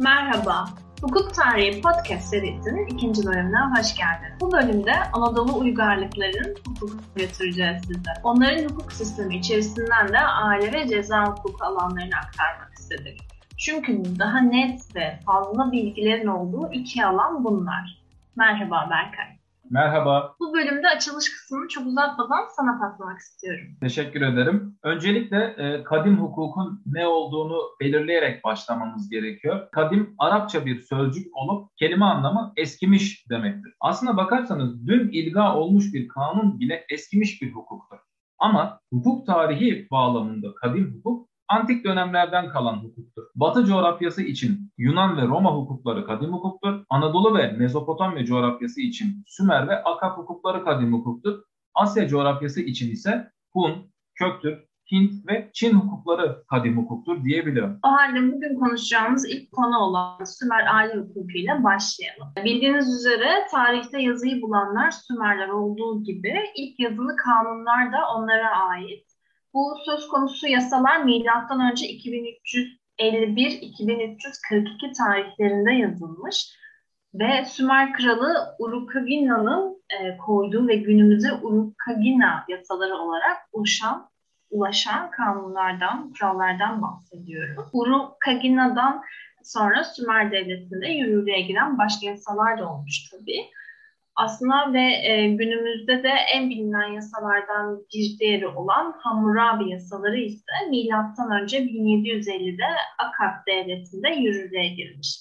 Merhaba, 0.00 0.64
Hukuk 1.02 1.34
Tarihi 1.34 1.80
Podcast 1.82 2.28
serisinin 2.28 2.86
ikinci 2.86 3.26
bölümüne 3.26 3.58
hoş 3.58 3.94
geldiniz. 3.94 4.40
Bu 4.40 4.52
bölümde 4.52 4.92
Anadolu 5.12 5.58
uygarlıkların 5.58 6.54
hukukunu 6.66 7.00
götüreceğiz 7.16 7.82
size. 7.86 8.12
Onların 8.22 8.68
hukuk 8.68 8.92
sistemi 8.92 9.36
içerisinden 9.36 10.08
de 10.08 10.18
aile 10.18 10.72
ve 10.72 10.88
ceza 10.88 11.26
hukuku 11.26 11.64
alanlarını 11.64 12.16
aktarmak 12.16 12.72
istedik. 12.78 13.20
Çünkü 13.58 14.02
daha 14.18 14.40
net 14.40 14.96
ve 14.96 15.20
fazla 15.26 15.72
bilgilerin 15.72 16.26
olduğu 16.26 16.72
iki 16.72 17.04
alan 17.06 17.44
bunlar. 17.44 18.02
Merhaba 18.36 18.88
Berkay. 18.90 19.39
Merhaba. 19.70 20.34
Bu 20.40 20.54
bölümde 20.54 20.88
açılış 20.88 21.32
kısmını 21.32 21.68
çok 21.68 21.86
uzatmadan 21.86 22.46
sana 22.56 22.78
paslamak 22.80 23.18
istiyorum. 23.18 23.66
Teşekkür 23.80 24.22
ederim. 24.22 24.78
Öncelikle 24.82 25.54
e, 25.58 25.84
kadim 25.84 26.16
hukukun 26.16 26.82
ne 26.86 27.06
olduğunu 27.06 27.58
belirleyerek 27.80 28.44
başlamamız 28.44 29.10
gerekiyor. 29.10 29.68
Kadim 29.72 30.14
Arapça 30.18 30.66
bir 30.66 30.80
sözcük 30.80 31.36
olup 31.36 31.76
kelime 31.76 32.04
anlamı 32.04 32.52
eskimiş 32.56 33.30
demektir. 33.30 33.74
Aslına 33.80 34.16
bakarsanız 34.16 34.86
dün 34.86 35.08
ilga 35.08 35.54
olmuş 35.54 35.94
bir 35.94 36.08
kanun 36.08 36.60
bile 36.60 36.84
eskimiş 36.88 37.42
bir 37.42 37.52
hukuktur. 37.52 37.98
Ama 38.38 38.80
hukuk 38.92 39.26
tarihi 39.26 39.88
bağlamında 39.90 40.54
kadim 40.54 40.94
hukuk 40.94 41.29
antik 41.50 41.84
dönemlerden 41.84 42.48
kalan 42.48 42.76
hukuktur. 42.76 43.22
Batı 43.34 43.64
coğrafyası 43.64 44.22
için 44.22 44.72
Yunan 44.78 45.16
ve 45.16 45.22
Roma 45.22 45.54
hukukları 45.54 46.06
kadim 46.06 46.32
hukuktur. 46.32 46.84
Anadolu 46.90 47.38
ve 47.38 47.52
Mezopotamya 47.52 48.24
coğrafyası 48.24 48.80
için 48.80 49.24
Sümer 49.26 49.68
ve 49.68 49.82
Akap 49.82 50.18
hukukları 50.18 50.64
kadim 50.64 50.92
hukuktur. 50.92 51.42
Asya 51.74 52.08
coğrafyası 52.08 52.60
için 52.60 52.90
ise 52.90 53.30
Hun, 53.52 53.72
Köktürk, 54.14 54.70
Hint 54.92 55.28
ve 55.28 55.50
Çin 55.52 55.74
hukukları 55.74 56.42
kadim 56.50 56.76
hukuktur 56.76 57.24
diyebilirim. 57.24 57.78
O 57.86 57.88
halde 57.88 58.32
bugün 58.32 58.58
konuşacağımız 58.58 59.28
ilk 59.30 59.52
konu 59.52 59.78
olan 59.78 60.24
Sümer 60.24 60.74
aile 60.74 60.94
hukuku 60.94 61.30
ile 61.30 61.64
başlayalım. 61.64 62.28
Bildiğiniz 62.44 62.94
üzere 62.98 63.28
tarihte 63.50 64.02
yazıyı 64.02 64.42
bulanlar 64.42 64.90
Sümerler 64.90 65.48
olduğu 65.48 66.02
gibi 66.02 66.34
ilk 66.56 66.80
yazılı 66.80 67.16
kanunlar 67.16 67.92
da 67.92 67.98
onlara 68.16 68.50
ait. 68.50 69.09
Bu 69.54 69.76
söz 69.84 70.08
konusu 70.08 70.46
yasalar 70.48 71.04
milattan 71.04 71.70
önce 71.70 71.86
2351-2342 72.98 74.92
tarihlerinde 74.98 75.72
yazılmış 75.72 76.60
ve 77.14 77.44
Sümer 77.44 77.92
kralı 77.92 78.54
Urukagina'nın 78.58 79.82
e, 79.90 80.16
koyduğu 80.16 80.68
ve 80.68 80.76
günümüze 80.76 81.32
Urukagina 81.32 82.44
yasaları 82.48 82.94
olarak 82.96 83.36
ulaşan 83.52 84.10
ulaşan 84.50 85.10
kanunlardan, 85.10 86.12
kurallardan 86.12 86.82
bahsediyorum. 86.82 87.66
Urukagina'dan 87.72 89.02
sonra 89.44 89.84
Sümer 89.84 90.32
Devleti'nde 90.32 90.88
yürürlüğe 90.88 91.40
giren 91.40 91.78
başka 91.78 92.06
yasalar 92.06 92.58
da 92.58 92.72
olmuş 92.72 93.10
tabii. 93.10 93.46
Aslında 94.24 94.72
ve 94.72 94.82
e, 94.82 95.28
günümüzde 95.28 96.02
de 96.02 96.12
en 96.34 96.50
bilinen 96.50 96.92
yasalardan 96.92 97.78
bir 97.94 98.18
diğeri 98.18 98.48
olan 98.48 98.94
Hammurabi 98.98 99.70
yasaları 99.70 100.20
ise 100.20 100.52
milattan 100.70 101.42
önce 101.42 101.58
1750'de 101.58 102.66
Akkad 102.98 103.46
Devleti'nde 103.46 104.08
yürürlüğe 104.08 104.68
girmiş. 104.68 105.16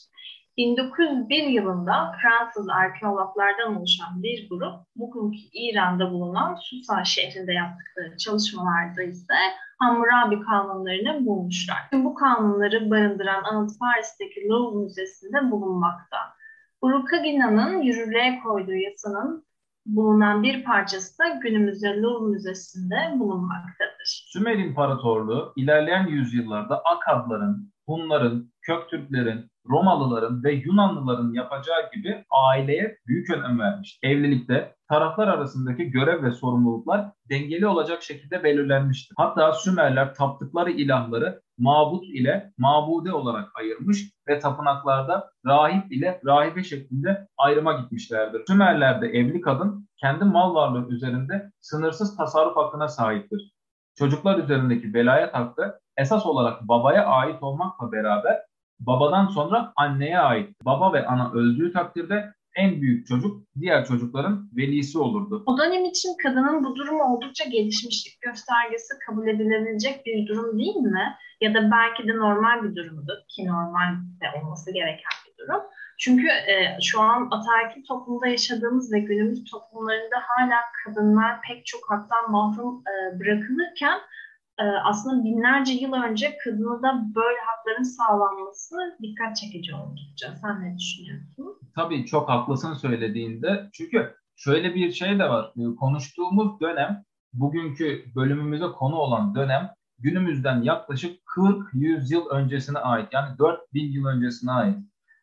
1901 0.58 1.44
yılında 1.44 2.16
Fransız 2.22 2.70
arkeologlardan 2.70 3.76
oluşan 3.76 4.24
bir 4.24 4.50
grup 4.50 4.76
bugünkü 4.96 5.38
İran'da 5.54 6.12
bulunan 6.12 6.56
Susa 6.56 7.04
şehrinde 7.04 7.54
yaptıkları 7.54 8.18
çalışmalarda 8.18 9.04
ise 9.04 9.36
Hammurabi 9.78 10.42
kanunlarını 10.42 11.26
bulmuşlar. 11.26 11.78
Bu 11.94 12.14
kanunları 12.14 12.90
barındıran 12.90 13.44
anıt 13.44 13.80
Paris'teki 13.80 14.48
Louvre 14.48 14.84
Müzesi'nde 14.84 15.52
bulunmakta. 15.52 16.39
Urukagina'nın 16.82 17.82
yürürlüğe 17.82 18.40
koyduğu 18.44 18.76
yasanın 18.76 19.46
bulunan 19.86 20.44
bir 20.44 20.64
parçası 20.64 21.20
da 21.20 21.30
günümüzde 21.30 22.02
Louvre 22.02 22.32
Müzesi'nde 22.32 23.20
bulunmaktadır. 23.20 24.26
Sümer 24.28 24.56
İmparatorluğu 24.56 25.54
ilerleyen 25.56 26.08
yüzyıllarda 26.08 26.82
Akadların, 26.86 27.74
Hunların, 27.90 28.54
Köktürklerin, 28.62 29.52
Romalıların 29.70 30.44
ve 30.44 30.54
Yunanlıların 30.54 31.34
yapacağı 31.34 31.92
gibi 31.96 32.24
aileye 32.32 32.98
büyük 33.08 33.30
önem 33.30 33.60
vermiş. 33.60 34.00
Evlilikte 34.04 34.76
taraflar 34.90 35.28
arasındaki 35.28 35.92
görev 35.92 36.24
ve 36.24 36.32
sorumluluklar 36.32 37.12
dengeli 37.30 37.68
olacak 37.68 38.04
şekilde 38.04 38.44
belirlenmiştir. 38.44 39.14
Hatta 39.18 39.54
Sümerler 39.54 40.14
taptıkları 40.14 40.72
ilahları 40.72 41.42
mabut 41.58 42.04
ile 42.04 42.52
mabude 42.58 43.14
olarak 43.14 43.50
ayırmış 43.56 44.12
ve 44.28 44.40
tapınaklarda 44.40 45.32
rahip 45.46 45.92
ile 45.92 46.22
rahibe 46.26 46.64
şeklinde 46.64 47.28
ayrıma 47.38 47.74
gitmişlerdir. 47.74 48.42
Sümerler'de 48.48 49.08
evli 49.08 49.42
kadın 49.42 49.88
kendi 50.02 50.26
mal 50.26 50.56
varlığı 50.56 50.90
üzerinde 50.90 51.52
sınırsız 51.60 52.18
tasarruf 52.18 52.56
hakkına 52.56 52.88
sahiptir. 52.88 53.52
Çocuklar 53.96 54.40
üzerindeki 54.40 54.94
velayet 54.94 55.34
hakkı 55.34 55.80
esas 56.00 56.26
olarak 56.26 56.68
babaya 56.68 57.06
ait 57.06 57.44
olmakla 57.44 57.92
beraber 57.92 58.40
babadan 58.80 59.28
sonra 59.28 59.74
anneye 59.76 60.20
ait. 60.20 60.66
Baba 60.66 60.94
ve 60.94 61.06
ana 61.06 61.32
öldüğü 61.32 61.74
takdirde 61.74 62.34
en 62.56 62.82
büyük 62.82 63.08
çocuk 63.08 63.44
diğer 63.60 63.86
çocukların 63.86 64.50
velisi 64.58 65.00
olurdu. 65.00 65.44
O 65.46 65.58
dönem 65.58 65.86
için 65.86 66.10
kadının 66.24 66.64
bu 66.64 66.76
durumu 66.76 67.04
oldukça 67.04 67.44
gelişmişlik 67.50 68.22
göstergesi 68.22 68.94
kabul 69.08 69.28
edilebilecek 69.28 70.06
bir 70.06 70.28
durum 70.28 70.60
değil 70.60 70.76
mi? 70.76 71.16
Ya 71.42 71.54
da 71.54 71.72
belki 71.72 72.08
de 72.08 72.18
normal 72.18 72.64
bir 72.64 72.76
durumdu 72.76 73.14
ki 73.30 73.48
normal 73.48 73.96
de 74.22 74.40
olması 74.40 74.74
gereken 74.74 75.16
bir 75.26 75.44
durum. 75.44 75.62
Çünkü 76.00 76.28
e, 76.28 76.78
şu 76.82 77.02
an 77.02 77.30
ataerkil 77.32 77.84
toplumda 77.88 78.28
yaşadığımız 78.28 78.94
ve 78.94 79.00
günümüz 79.00 79.44
toplumlarında 79.52 80.18
hala 80.28 80.60
kadınlar 80.86 81.42
pek 81.48 81.66
çok 81.66 81.82
haktan 81.92 82.32
mahrum 82.32 82.84
e, 82.88 83.20
bırakılırken 83.20 84.00
aslında 84.64 85.24
binlerce 85.24 85.74
yıl 85.74 85.94
önce 85.94 86.38
kadına 86.38 87.06
böyle 87.16 87.40
hakların 87.48 87.84
sağlanması 87.84 88.76
dikkat 89.02 89.36
çekici 89.36 89.76
oldukça. 89.76 90.36
Sen 90.42 90.64
ne 90.64 90.78
düşünüyorsun? 90.78 91.60
Tabii 91.76 92.06
çok 92.06 92.30
haklısın 92.30 92.74
söylediğinde. 92.74 93.70
Çünkü 93.74 94.16
şöyle 94.36 94.76
bir 94.76 94.92
şey 94.92 95.20
de 95.20 95.30
var. 95.30 95.54
E, 95.58 95.76
konuştuğumuz 95.76 96.60
dönem, 96.62 97.04
bugünkü 97.34 98.06
bölümümüze 98.16 98.66
konu 98.66 98.96
olan 98.96 99.36
dönem 99.36 99.70
günümüzden 100.00 100.62
yaklaşık 100.62 101.20
40-100 101.38 102.14
yıl 102.14 102.30
öncesine 102.30 102.80
ait. 102.80 103.08
Yani 103.12 103.38
4000 103.38 103.92
yıl 103.92 104.06
öncesine 104.06 104.52
ait. 104.52 104.78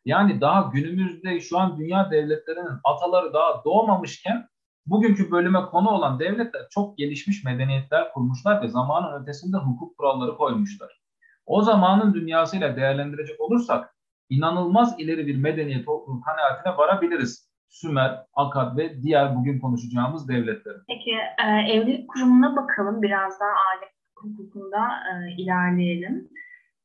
Yani 0.05 0.41
daha 0.41 0.61
günümüzde 0.73 1.39
şu 1.39 1.59
an 1.59 1.77
dünya 1.77 2.11
devletlerinin 2.11 2.79
ataları 2.83 3.33
daha 3.33 3.63
doğmamışken 3.65 4.47
bugünkü 4.89 5.31
bölüme 5.31 5.59
konu 5.65 5.89
olan 5.89 6.19
devletler 6.19 6.61
çok 6.69 6.97
gelişmiş 6.97 7.43
medeniyetler 7.43 8.13
kurmuşlar 8.13 8.61
ve 8.61 8.67
zamanın 8.67 9.21
ötesinde 9.21 9.57
hukuk 9.57 9.97
kuralları 9.97 10.37
koymuşlar. 10.37 11.01
O 11.45 11.61
zamanın 11.61 12.13
dünyasıyla 12.13 12.75
değerlendirecek 12.75 13.41
olursak 13.41 13.95
inanılmaz 14.29 14.99
ileri 14.99 15.27
bir 15.27 15.37
medeniyet 15.37 15.87
olduğu 15.87 16.21
kanaatine 16.21 16.77
varabiliriz. 16.77 17.47
Sümer, 17.69 18.25
Akkad 18.33 18.77
ve 18.77 19.01
diğer 19.01 19.35
bugün 19.35 19.59
konuşacağımız 19.59 20.29
devletlerin. 20.29 20.81
Peki 20.87 21.11
e, 21.45 21.71
evlilik 21.71 22.09
kurumuna 22.09 22.55
bakalım 22.55 23.01
biraz 23.01 23.39
daha 23.39 23.49
aile 23.49 23.91
hukukunda 24.15 24.77
e, 25.11 25.31
ilerleyelim. 25.41 26.29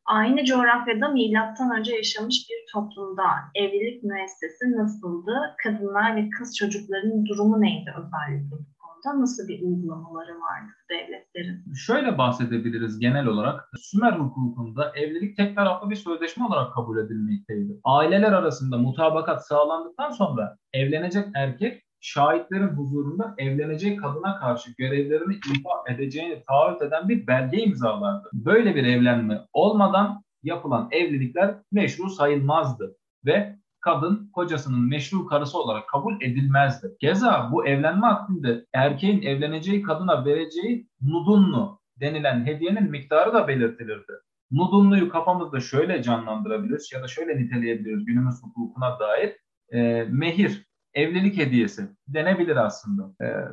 Aynı 0.07 0.45
coğrafyada 0.45 1.09
milattan 1.09 1.79
önce 1.79 1.95
yaşamış 1.95 2.47
bir 2.51 2.73
toplumda 2.73 3.25
evlilik 3.55 4.03
müessesi 4.03 4.73
nasıldı? 4.73 5.33
Kadınlar 5.65 6.17
ve 6.17 6.31
kız 6.31 6.57
çocukların 6.57 7.27
durumu 7.27 7.61
neydi 7.61 7.91
özellikle 7.99 8.51
bu 8.51 8.79
konuda? 8.79 9.21
Nasıl 9.21 9.49
bir 9.49 9.63
uygulamaları 9.63 10.35
vardı 10.41 10.73
devletlerin? 10.91 11.75
Şöyle 11.75 12.19
bahsedebiliriz 12.19 12.99
genel 12.99 13.27
olarak. 13.27 13.71
Sümer 13.77 14.13
hukukunda 14.13 14.93
evlilik 14.97 15.37
tek 15.37 15.57
taraflı 15.57 15.91
bir 15.91 15.97
sözleşme 15.97 16.47
olarak 16.47 16.75
kabul 16.75 16.99
edilmekteydi. 16.99 17.81
Aileler 17.85 18.33
arasında 18.33 18.79
mutabakat 18.79 19.47
sağlandıktan 19.47 20.11
sonra 20.11 20.57
evlenecek 20.73 21.27
erkek 21.35 21.83
şahitlerin 22.03 22.69
huzurunda 22.69 23.35
evlenecek 23.39 24.01
kadına 24.01 24.39
karşı 24.39 24.71
görevlerini 24.79 25.35
ifa 25.35 25.95
edeceğini 25.95 26.43
taahhüt 26.49 26.83
eden 26.83 27.09
bir 27.09 27.27
belge 27.27 27.59
imzalardı. 27.59 28.29
Böyle 28.33 28.75
bir 28.75 28.85
evlenme 28.85 29.41
olmadan 29.53 30.25
yapılan 30.43 30.89
evlilikler 30.91 31.55
meşru 31.73 32.11
sayılmazdı 32.11 32.97
ve 33.27 33.57
kadın 33.81 34.31
kocasının 34.35 34.89
meşru 34.89 35.27
karısı 35.27 35.59
olarak 35.59 35.89
kabul 35.89 36.15
edilmezdi. 36.21 36.97
Keza 37.01 37.49
bu 37.53 37.67
evlenme 37.67 38.07
hakkında 38.07 38.49
erkeğin 38.73 39.23
evleneceği 39.23 39.83
kadına 39.83 40.25
vereceği 40.25 40.89
nudunlu 41.03 41.81
denilen 42.01 42.47
hediyenin 42.47 42.91
miktarı 42.91 43.33
da 43.33 43.49
belirtilirdi. 43.49 44.13
Nudunluyu 44.51 45.09
kafamızda 45.09 45.61
şöyle 45.61 46.03
canlandırabiliriz 46.03 46.93
ya 46.93 47.03
da 47.03 47.09
şöyle 47.09 47.37
niteleyebiliriz 47.37 48.05
günümüz 48.05 48.43
hukukuna 48.43 48.99
dair. 49.01 49.37
E, 49.73 50.03
mehir 50.11 50.67
evlilik 50.95 51.37
hediyesi 51.37 51.89
denebilir 52.09 52.57
aslında. 52.57 53.25
Ee, 53.25 53.49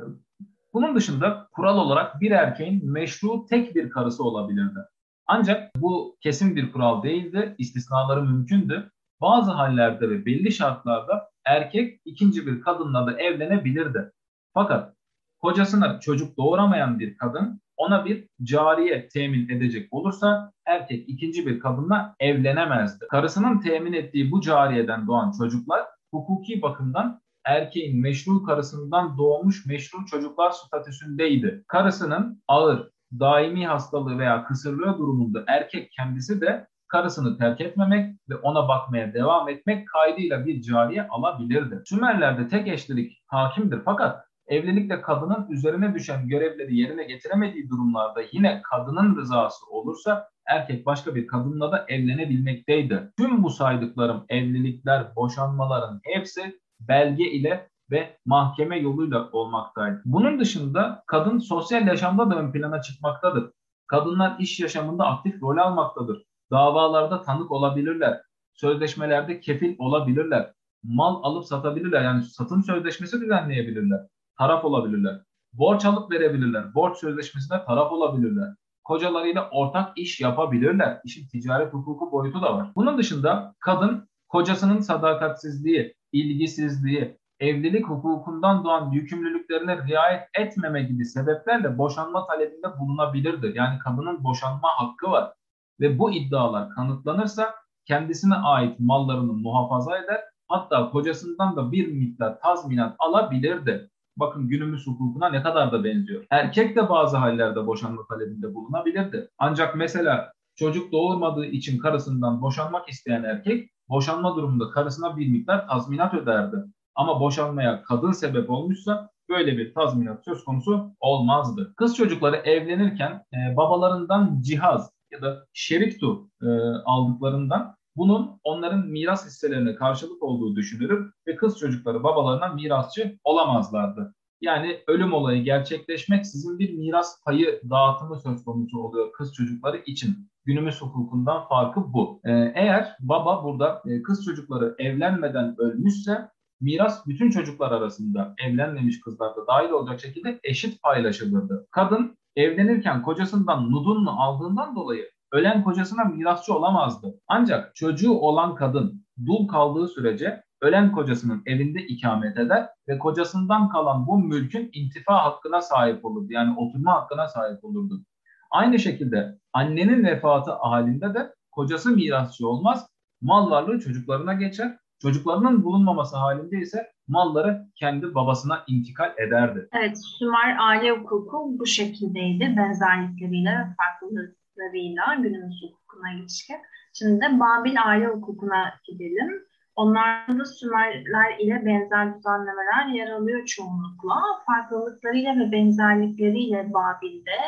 bunun 0.74 0.96
dışında 0.96 1.48
kural 1.52 1.78
olarak 1.78 2.22
bir 2.22 2.32
erkeğin 2.32 2.92
meşru 2.92 3.46
tek 3.46 3.76
bir 3.76 3.90
karısı 3.90 4.24
olabilirdi. 4.24 4.80
Ancak 5.28 5.76
bu 5.76 6.18
kesin 6.22 6.56
bir 6.56 6.72
kural 6.72 7.04
değildi, 7.04 7.56
istisnaları 7.58 8.24
mümkündü. 8.24 8.92
bazı 9.22 9.52
hallerde 9.52 10.10
ve 10.10 10.26
belli 10.26 10.52
şartlarda 10.52 11.30
erkek 11.46 12.02
ikinci 12.06 12.48
bir 12.48 12.62
kadınla 12.62 13.08
da 13.08 13.22
evlenebilirdi. 13.22 14.12
Fakat 14.54 14.94
kocasına 15.40 16.00
çocuk 16.00 16.38
doğuramayan 16.38 17.00
bir 17.00 17.18
kadın 17.18 17.62
ona 17.78 18.06
bir 18.06 18.28
cariye 18.44 19.08
temin 19.08 19.50
edecek 19.50 19.94
olursa 19.94 20.52
erkek 20.66 21.10
ikinci 21.10 21.46
bir 21.46 21.60
kadınla 21.60 22.16
evlenemezdi. 22.20 23.06
Karısının 23.12 23.60
temin 23.60 23.94
ettiği 23.94 24.32
bu 24.32 24.42
cariyeden 24.42 25.08
doğan 25.08 25.32
çocuklar 25.38 25.86
hukuki 26.12 26.62
bakımdan 26.62 27.22
erkeğin 27.50 28.02
meşru 28.02 28.44
karısından 28.44 29.18
doğmuş 29.18 29.66
meşru 29.66 30.06
çocuklar 30.06 30.52
statüsündeydi. 30.52 31.64
Karısının 31.68 32.44
ağır, 32.48 32.90
daimi 33.20 33.68
hastalığı 33.68 34.20
veya 34.20 34.44
kısırlığı 34.44 34.98
durumunda 34.98 35.44
erkek 35.48 35.92
kendisi 35.92 36.42
de 36.42 36.68
karısını 36.88 37.38
terk 37.38 37.62
etmemek 37.62 38.16
ve 38.30 38.36
ona 38.36 38.68
bakmaya 38.68 39.14
devam 39.14 39.50
etmek 39.50 39.88
kaydıyla 39.88 40.46
bir 40.46 40.62
cariye 40.62 41.08
alabilirdi. 41.08 41.82
Sümerlerde 41.86 42.48
tek 42.48 42.68
eşlilik 42.68 43.24
hakimdir 43.28 43.82
fakat 43.86 44.26
evlilikle 44.48 45.02
kadının 45.02 45.48
üzerine 45.50 45.94
düşen 45.94 46.28
görevleri 46.28 46.76
yerine 46.76 47.04
getiremediği 47.04 47.70
durumlarda 47.70 48.22
yine 48.32 48.62
kadının 48.72 49.18
rızası 49.18 49.66
olursa 49.70 50.30
erkek 50.48 50.86
başka 50.86 51.16
bir 51.16 51.28
kadınla 51.28 51.72
da 51.72 51.86
evlenebilmekteydi. 51.88 53.12
Tüm 53.18 53.44
bu 53.44 53.50
saydıklarım 53.50 54.26
evlilikler, 54.30 55.16
boşanmaların 55.16 56.00
hepsi 56.04 56.60
belge 56.80 57.32
ile 57.32 57.70
ve 57.92 58.18
mahkeme 58.26 58.80
yoluyla 58.80 59.30
olmaktaydı. 59.32 60.02
Bunun 60.06 60.40
dışında 60.40 61.04
kadın 61.08 61.40
sosyal 61.40 61.88
yaşamda 61.88 62.32
da 62.32 62.36
ön 62.36 62.52
plana 62.52 62.82
çıkmaktadır. 62.82 63.52
Kadınlar 63.88 64.36
iş 64.40 64.60
yaşamında 64.60 65.06
aktif 65.06 65.42
rol 65.42 65.58
almaktadır. 65.58 66.24
Davalarda 66.52 67.22
tanık 67.22 67.52
olabilirler. 67.52 68.22
Sözleşmelerde 68.54 69.40
kefil 69.40 69.76
olabilirler. 69.78 70.54
Mal 70.84 71.24
alıp 71.24 71.46
satabilirler. 71.46 72.02
Yani 72.02 72.24
satın 72.24 72.62
sözleşmesi 72.62 73.22
düzenleyebilirler. 73.22 74.00
Taraf 74.38 74.66
olabilirler. 74.66 75.22
Borç 75.54 75.86
alıp 75.86 76.12
verebilirler. 76.12 76.74
Borç 76.76 76.98
sözleşmesine 76.98 77.66
taraf 77.66 77.92
olabilirler. 77.92 78.56
Kocalarıyla 78.84 79.50
ortak 79.52 79.98
iş 79.98 80.22
yapabilirler. 80.22 81.02
İşin 81.04 81.28
ticaret 81.28 81.74
hukuku 81.74 82.12
boyutu 82.12 82.42
da 82.42 82.58
var. 82.58 82.72
Bunun 82.76 82.98
dışında 82.98 83.56
kadın 83.60 84.10
kocasının 84.28 84.80
sadakatsizliği, 84.80 85.96
ilgisizliği, 86.12 87.18
evlilik 87.40 87.88
hukukundan 87.88 88.64
doğan 88.64 88.92
yükümlülüklerine 88.92 89.88
riayet 89.88 90.22
etmeme 90.38 90.84
gibi 90.84 91.06
sebeplerle 91.06 91.78
boşanma 91.78 92.28
talebinde 92.28 92.80
bulunabilirdi. 92.80 93.52
Yani 93.56 93.80
kadının 93.80 94.24
boşanma 94.24 94.68
hakkı 94.78 95.12
var. 95.12 95.34
Ve 95.80 96.00
bu 96.00 96.12
iddialar 96.12 96.70
kanıtlanırsa 96.70 97.56
kendisine 97.86 98.36
ait 98.36 98.80
mallarını 98.80 99.34
muhafaza 99.34 99.98
eder. 99.98 100.22
Hatta 100.48 100.90
kocasından 100.90 101.56
da 101.56 101.72
bir 101.72 101.88
miktar 101.88 102.40
tazminat 102.40 102.96
alabilirdi. 103.00 103.90
Bakın 104.18 104.48
günümüz 104.48 104.88
hukukuna 104.88 105.30
ne 105.30 105.44
kadar 105.44 105.72
da 105.72 105.84
benziyor. 105.84 106.26
Erkek 106.30 106.76
de 106.76 106.90
bazı 106.90 107.18
hallerde 107.18 107.68
boşanma 107.68 108.06
talebinde 108.10 108.56
bulunabilirdi. 108.56 109.30
Ancak 109.38 109.76
mesela 109.76 110.32
çocuk 110.56 110.92
doğurmadığı 110.92 111.46
için 111.46 111.78
karısından 111.78 112.42
boşanmak 112.42 112.90
isteyen 112.90 113.24
erkek 113.24 113.70
boşanma 113.90 114.36
durumunda 114.36 114.70
karısına 114.70 115.18
bir 115.18 115.28
miktar 115.28 115.68
tazminat 115.68 116.14
öderdi. 116.14 116.58
Ama 116.96 117.20
boşanmaya 117.20 117.84
kadın 117.84 118.12
sebep 118.12 118.50
olmuşsa 118.50 119.10
böyle 119.30 119.58
bir 119.58 119.74
tazminat 119.74 120.26
söz 120.26 120.44
konusu 120.44 120.92
olmazdı. 121.00 121.74
Kız 121.78 121.96
çocukları 121.96 122.36
evlenirken 122.36 123.26
e, 123.34 123.58
babalarından 123.58 124.42
cihaz 124.42 124.92
ya 125.12 125.22
da 125.22 125.46
şeriktu 125.54 126.30
e, 126.42 126.48
aldıklarından 126.86 127.76
bunun 127.96 128.40
onların 128.44 128.88
miras 128.88 129.26
hisselerine 129.26 129.76
karşılık 129.76 130.24
olduğu 130.24 130.56
düşünülür 130.56 131.14
ve 131.28 131.36
kız 131.36 131.60
çocukları 131.60 132.04
babalarına 132.04 132.48
mirasçı 132.48 133.20
olamazlardı. 133.24 134.14
Yani 134.42 134.80
ölüm 134.88 135.14
olayı 135.14 135.44
gerçekleşmek 135.44 136.26
sizin 136.26 136.60
bir 136.60 136.74
miras 136.74 137.24
payı 137.24 137.62
dağıtımı 137.70 138.20
söz 138.20 138.44
konusu 138.44 138.80
oluyor 138.80 139.12
kız 139.14 139.34
çocukları 139.34 139.78
için. 139.86 140.30
Günümüz 140.46 140.82
hukukundan 140.82 141.48
farkı 141.48 141.94
bu. 141.94 142.22
Ee, 142.26 142.32
eğer 142.56 142.96
baba 143.00 143.44
burada 143.44 143.84
e, 143.86 144.02
kız 144.02 144.26
çocukları 144.26 144.76
evlenmeden 144.78 145.56
ölmüşse 145.58 146.30
miras 146.62 147.08
bütün 147.08 147.30
çocuklar 147.30 147.72
arasında 147.72 148.36
evlenmemiş 148.48 149.02
kızlarda 149.02 149.48
dahil 149.48 149.70
olacak 149.70 150.00
şekilde 150.00 150.40
eşit 150.44 150.84
paylaşılırdı. 150.84 151.68
Kadın 151.72 152.18
evlenirken 152.36 153.02
kocasından 153.02 153.72
nudunlu 153.72 154.12
aldığından 154.12 154.76
dolayı 154.76 155.10
ölen 155.32 155.64
kocasına 155.64 156.04
mirasçı 156.04 156.54
olamazdı. 156.54 157.22
Ancak 157.28 157.76
çocuğu 157.76 158.14
olan 158.14 158.56
kadın 158.56 159.06
dul 159.26 159.48
kaldığı 159.48 159.88
sürece 159.88 160.44
ölen 160.62 160.92
kocasının 160.92 161.44
evinde 161.46 161.80
ikamet 161.82 162.38
eder 162.38 162.70
ve 162.88 163.00
kocasından 163.00 163.70
kalan 163.70 164.08
bu 164.08 164.18
mülkün 164.20 164.70
intifa 164.74 165.26
hakkına 165.26 165.62
sahip 165.62 166.06
olurdu. 166.06 166.28
Yani 166.30 166.58
oturma 166.58 166.94
hakkına 166.94 167.28
sahip 167.28 167.66
olurdu. 167.66 168.04
Aynı 168.52 168.80
şekilde 168.80 169.38
annenin 169.54 170.04
vefatı 170.04 170.52
halinde 170.52 171.14
de 171.14 171.34
kocası 171.52 171.92
mirasçı 171.92 172.48
olmaz. 172.48 172.88
Mal 173.22 173.52
varlığı 173.52 173.80
çocuklarına 173.80 174.34
geçer. 174.34 174.78
Çocuklarının 175.02 175.64
bulunmaması 175.64 176.18
halinde 176.18 176.58
ise 176.58 176.88
malları 177.08 177.66
kendi 177.76 178.16
babasına 178.16 178.64
intikal 178.68 179.14
ederdi. 179.18 179.70
Evet, 179.72 179.98
Sümer 180.20 180.58
aile 180.60 180.92
hukuku 180.92 181.60
bu 181.60 181.66
şekildeydi. 181.66 182.54
Benzerlikleriyle 182.58 183.50
ve 183.50 183.66
farklılıklarıyla 183.78 185.16
günümüz 185.16 185.62
hukukuna 185.64 186.12
ilişkin. 186.12 186.58
Şimdi 186.94 187.22
de 187.22 187.40
Babil 187.40 187.76
aile 187.86 188.08
hukukuna 188.08 188.74
gidelim. 188.88 189.49
Onlarda 189.80 190.40
da 190.40 190.46
Sümerler 190.46 191.40
ile 191.40 191.66
benzer 191.66 192.18
düzenlemeler 192.18 192.88
yer 192.94 193.12
alıyor 193.12 193.46
çoğunlukla. 193.46 194.16
Farklılıklarıyla 194.46 195.36
ve 195.36 195.52
benzerlikleriyle 195.52 196.74
Babil'de 196.74 197.40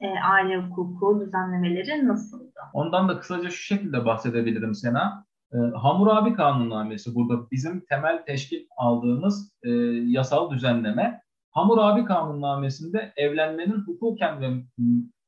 e, 0.00 0.08
aile 0.20 0.56
hukuku 0.56 1.20
düzenlemeleri 1.20 2.08
nasıldı? 2.08 2.60
Ondan 2.72 3.08
da 3.08 3.18
kısaca 3.18 3.50
şu 3.50 3.62
şekilde 3.62 4.04
bahsedebilirim 4.04 4.74
Sena. 4.74 5.24
E, 5.52 5.56
Hammurabi 5.56 6.34
Kanunnamesi 6.34 7.14
burada 7.14 7.50
bizim 7.50 7.80
temel 7.80 8.24
teşkil 8.26 8.66
aldığımız 8.76 9.52
e, 9.62 9.70
yasal 10.06 10.50
düzenleme. 10.50 11.20
Hammurabi 11.50 12.04
Kanunnamesi'nde 12.04 13.12
evlenmenin 13.16 13.80
hukuken 13.86 14.40
ve 14.40 14.50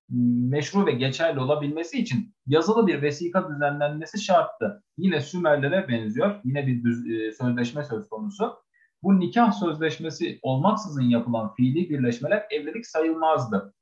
meşru 0.08 0.86
ve 0.86 0.92
geçerli 0.92 1.40
olabilmesi 1.40 1.98
için 1.98 2.34
yazılı 2.46 2.86
bir 2.86 3.02
vesika 3.02 3.48
düzenlenmesi 3.48 4.20
şarttı. 4.24 4.82
Yine 4.96 5.20
Sümerlere 5.20 5.88
benziyor. 5.88 6.40
Yine 6.44 6.66
bir 6.66 6.84
düz, 6.84 7.10
e, 7.10 7.32
sözleşme 7.32 7.84
söz 7.84 8.08
konusu. 8.08 8.56
Bu 9.02 9.20
nikah 9.20 9.52
sözleşmesi 9.52 10.38
olmaksızın 10.42 11.02
yapılan 11.02 11.54
fiili 11.54 11.90
birleşmeler 11.90 12.46
evlilik 12.50 12.86
sayılmazdı. 12.86 13.74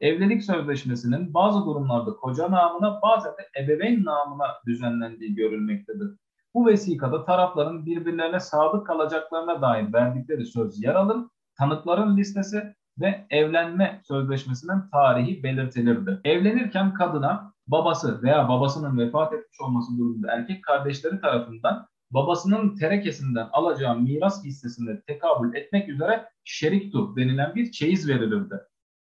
Evlilik 0.00 0.44
sözleşmesinin 0.44 1.34
bazı 1.34 1.66
durumlarda 1.66 2.10
koca 2.10 2.50
namına 2.50 3.00
bazen 3.02 3.32
de 3.32 3.62
ebeveyn 3.64 4.04
namına 4.04 4.46
düzenlendiği 4.66 5.34
görülmektedir. 5.34 6.08
Bu 6.54 6.66
vesikada 6.66 7.24
tarafların 7.24 7.86
birbirlerine 7.86 8.40
sadık 8.40 8.86
kalacaklarına 8.86 9.62
dair 9.62 9.92
verdikleri 9.92 10.46
söz 10.46 10.82
yer 10.82 10.94
alır, 10.94 11.26
tanıkların 11.58 12.16
listesi 12.16 12.74
ve 13.00 13.26
evlenme 13.30 14.00
sözleşmesinin 14.04 14.90
tarihi 14.92 15.42
belirtilirdi. 15.42 16.20
Evlenirken 16.24 16.94
kadına 16.94 17.52
babası 17.66 18.22
veya 18.22 18.48
babasının 18.48 18.98
vefat 18.98 19.32
etmiş 19.32 19.60
olması 19.60 19.98
durumunda 19.98 20.32
erkek 20.32 20.64
kardeşleri 20.64 21.20
tarafından 21.20 21.86
babasının 22.10 22.76
terekesinden 22.76 23.48
alacağı 23.52 24.00
miras 24.00 24.44
hissesinde 24.44 25.02
tekabül 25.06 25.54
etmek 25.54 25.88
üzere 25.88 26.24
şeriktu 26.44 27.16
denilen 27.16 27.54
bir 27.54 27.70
çeyiz 27.70 28.08
verilirdi. 28.08 28.54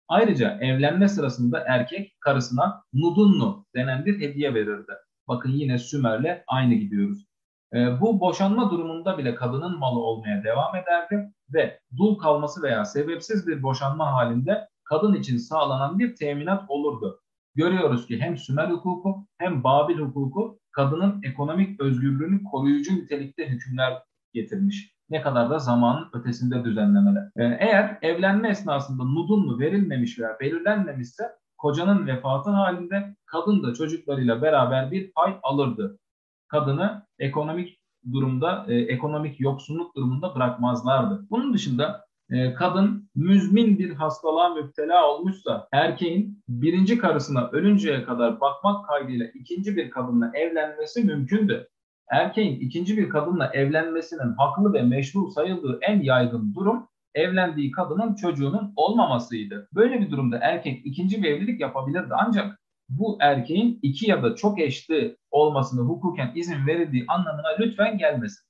Ayrıca 0.09 0.59
evlenme 0.61 1.09
sırasında 1.09 1.65
erkek 1.67 2.21
karısına 2.21 2.83
nudunnu 2.93 3.67
denen 3.75 4.05
bir 4.05 4.21
hediye 4.21 4.55
verirdi. 4.55 4.93
Bakın 5.29 5.51
yine 5.51 5.79
Sümer'le 5.79 6.43
aynı 6.47 6.75
gidiyoruz. 6.75 7.30
E, 7.75 8.01
bu 8.01 8.21
boşanma 8.21 8.71
durumunda 8.71 9.19
bile 9.19 9.35
kadının 9.35 9.79
malı 9.79 9.99
olmaya 9.99 10.45
devam 10.45 10.77
ederdi 10.77 11.33
ve 11.55 11.81
dul 11.97 12.19
kalması 12.19 12.63
veya 12.63 12.85
sebepsiz 12.85 13.47
bir 13.47 13.63
boşanma 13.63 14.13
halinde 14.13 14.69
kadın 14.85 15.15
için 15.15 15.37
sağlanan 15.37 15.99
bir 15.99 16.17
teminat 16.17 16.65
olurdu. 16.69 17.21
Görüyoruz 17.55 18.07
ki 18.07 18.21
hem 18.21 18.39
Sümer 18.39 18.71
hukuku 18.71 19.27
hem 19.39 19.65
Babil 19.65 19.99
hukuku 19.99 20.59
kadının 20.73 21.21
ekonomik 21.23 21.81
özgürlüğünü 21.81 22.45
koruyucu 22.45 22.95
nitelikte 22.95 23.49
hükümler 23.49 24.03
getirmiş. 24.35 24.95
Ne 25.11 25.23
kadar 25.23 25.51
da 25.51 25.59
zamanın 25.59 26.09
ötesinde 26.13 26.65
düzenlemeler. 26.65 27.31
Ee, 27.37 27.57
eğer 27.61 27.99
evlenme 28.03 28.49
esnasında 28.49 29.05
nudun 29.05 29.47
mu 29.47 29.59
verilmemiş 29.59 30.19
veya 30.19 30.41
belirlenmemişse 30.41 31.25
kocanın 31.59 32.07
vefatı 32.07 32.51
halinde 32.51 33.17
kadın 33.27 33.63
da 33.63 33.75
çocuklarıyla 33.75 34.43
beraber 34.43 34.91
bir 34.91 35.13
pay 35.13 35.39
alırdı 35.43 35.99
kadını 36.51 37.07
ekonomik 37.19 37.81
durumda, 38.13 38.67
e, 38.69 38.75
ekonomik 38.75 39.41
yoksunluk 39.41 39.97
durumunda 39.97 40.35
bırakmazlardı. 40.35 41.27
Bunun 41.31 41.55
dışında 41.55 42.05
e, 42.31 42.55
kadın 42.55 43.11
müzmin 43.15 43.79
bir 43.79 43.95
hastalığa 43.95 44.55
müptela 44.55 45.09
olmuşsa 45.09 45.69
erkeğin 45.73 46.43
birinci 46.49 46.99
karısına 46.99 47.49
ölünceye 47.53 48.05
kadar 48.05 48.41
bakmak 48.41 48.87
kaydıyla 48.87 49.27
ikinci 49.35 49.77
bir 49.77 49.91
kadınla 49.91 50.31
evlenmesi 50.35 51.05
mümkündü. 51.05 51.69
erkeğin 52.11 52.61
ikinci 52.61 52.97
bir 52.97 53.09
kadınla 53.09 53.51
evlenmesinin 53.53 54.35
haklı 54.39 54.73
ve 54.73 54.83
meşru 54.83 55.31
sayıldığı 55.31 55.79
en 55.83 56.01
yaygın 56.01 56.55
durum 56.55 56.89
evlendiği 57.15 57.71
kadının 57.71 58.15
çocuğunun 58.15 58.73
olmamasıydı. 58.77 59.69
Böyle 59.75 60.01
bir 60.01 60.11
durumda 60.11 60.39
erkek 60.43 60.87
ikinci 60.87 61.23
bir 61.23 61.29
evlilik 61.31 61.61
yapabilirdi 61.61 62.15
ancak 62.27 62.61
bu 62.91 63.19
erkeğin 63.21 63.79
iki 63.83 64.11
ya 64.11 64.23
da 64.23 64.35
çok 64.35 64.61
eşli 64.61 65.17
olmasını 65.31 65.81
hukuken 65.81 66.33
izin 66.35 66.67
verildiği 66.67 67.05
anlamına 67.09 67.49
lütfen 67.59 67.99
gelmesin. 67.99 68.45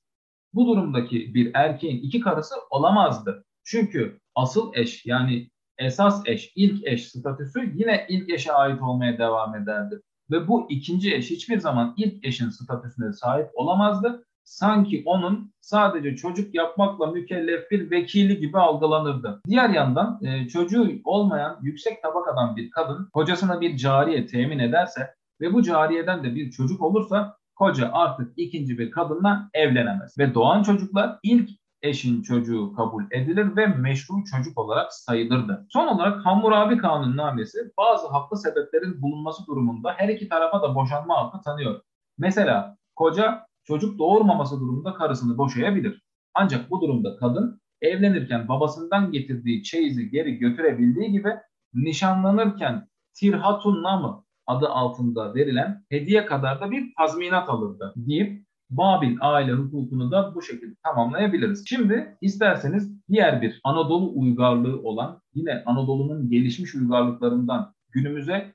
Bu 0.53 0.67
durumdaki 0.67 1.33
bir 1.33 1.51
erkeğin 1.53 2.01
iki 2.01 2.19
karısı 2.19 2.55
olamazdı. 2.69 3.45
Çünkü 3.63 4.19
asıl 4.35 4.71
eş 4.73 5.05
yani 5.05 5.49
esas 5.77 6.23
eş, 6.25 6.53
ilk 6.55 6.87
eş 6.87 7.07
statüsü 7.07 7.73
yine 7.75 8.05
ilk 8.09 8.29
eşe 8.29 8.53
ait 8.53 8.81
olmaya 8.81 9.17
devam 9.17 9.55
ederdi. 9.55 10.01
Ve 10.31 10.47
bu 10.47 10.67
ikinci 10.69 11.15
eş 11.15 11.31
hiçbir 11.31 11.59
zaman 11.59 11.93
ilk 11.97 12.25
eşin 12.25 12.49
statüsüne 12.49 13.13
sahip 13.13 13.49
olamazdı. 13.53 14.25
Sanki 14.43 15.03
onun 15.05 15.53
sadece 15.61 16.15
çocuk 16.15 16.55
yapmakla 16.55 17.07
mükellef 17.07 17.71
bir 17.71 17.91
vekili 17.91 18.39
gibi 18.39 18.57
algılanırdı. 18.57 19.41
Diğer 19.47 19.69
yandan 19.69 20.19
e, 20.23 20.47
çocuğu 20.47 20.91
olmayan 21.03 21.59
yüksek 21.61 22.01
tabakadan 22.01 22.55
bir 22.55 22.71
kadın 22.71 23.09
kocasına 23.13 23.61
bir 23.61 23.77
cariye 23.77 24.25
temin 24.25 24.59
ederse 24.59 25.15
ve 25.41 25.53
bu 25.53 25.63
cariyeden 25.63 26.23
de 26.23 26.35
bir 26.35 26.51
çocuk 26.51 26.81
olursa 26.81 27.37
koca 27.55 27.89
artık 27.93 28.33
ikinci 28.37 28.77
bir 28.77 28.91
kadınla 28.91 29.49
evlenemez. 29.53 30.17
Ve 30.17 30.33
doğan 30.33 30.63
çocuklar 30.63 31.19
ilk 31.23 31.49
eşin 31.81 32.21
çocuğu 32.21 32.73
kabul 32.73 33.03
edilir 33.11 33.55
ve 33.55 33.67
meşru 33.67 34.13
çocuk 34.31 34.57
olarak 34.57 34.93
sayılırdı. 34.93 35.65
Son 35.69 35.87
olarak 35.87 36.25
Hammurabi 36.25 36.77
kanunnamesi 36.77 37.57
bazı 37.77 38.07
haklı 38.07 38.37
sebeplerin 38.37 39.01
bulunması 39.01 39.45
durumunda 39.47 39.93
her 39.97 40.09
iki 40.09 40.29
tarafa 40.29 40.61
da 40.61 40.75
boşanma 40.75 41.17
hakkı 41.17 41.41
tanıyor. 41.41 41.81
Mesela 42.17 42.77
koca 42.95 43.45
çocuk 43.63 43.99
doğurmaması 43.99 44.59
durumunda 44.59 44.93
karısını 44.93 45.37
boşayabilir. 45.37 46.01
Ancak 46.33 46.69
bu 46.71 46.81
durumda 46.81 47.15
kadın 47.17 47.61
evlenirken 47.81 48.47
babasından 48.47 49.11
getirdiği 49.11 49.63
çeyizi 49.63 50.09
geri 50.09 50.35
götürebildiği 50.37 51.11
gibi 51.11 51.29
nişanlanırken 51.73 52.87
tirhatun 53.13 53.83
namı 53.83 54.23
adı 54.47 54.69
altında 54.69 55.35
verilen 55.35 55.85
hediye 55.89 56.25
kadar 56.25 56.61
da 56.61 56.71
bir 56.71 56.93
tazminat 56.97 57.49
alırdı 57.49 57.93
deyip 57.95 58.45
Babil 58.71 59.17
aile 59.21 59.51
hukukunu 59.51 60.11
da 60.11 60.35
bu 60.35 60.41
şekilde 60.41 60.75
tamamlayabiliriz. 60.83 61.65
Şimdi 61.67 62.17
isterseniz 62.21 62.91
diğer 63.09 63.41
bir 63.41 63.61
Anadolu 63.63 64.11
uygarlığı 64.15 64.81
olan 64.81 65.21
yine 65.33 65.63
Anadolu'nun 65.65 66.29
gelişmiş 66.29 66.75
uygarlıklarından 66.75 67.73
günümüze 67.89 68.53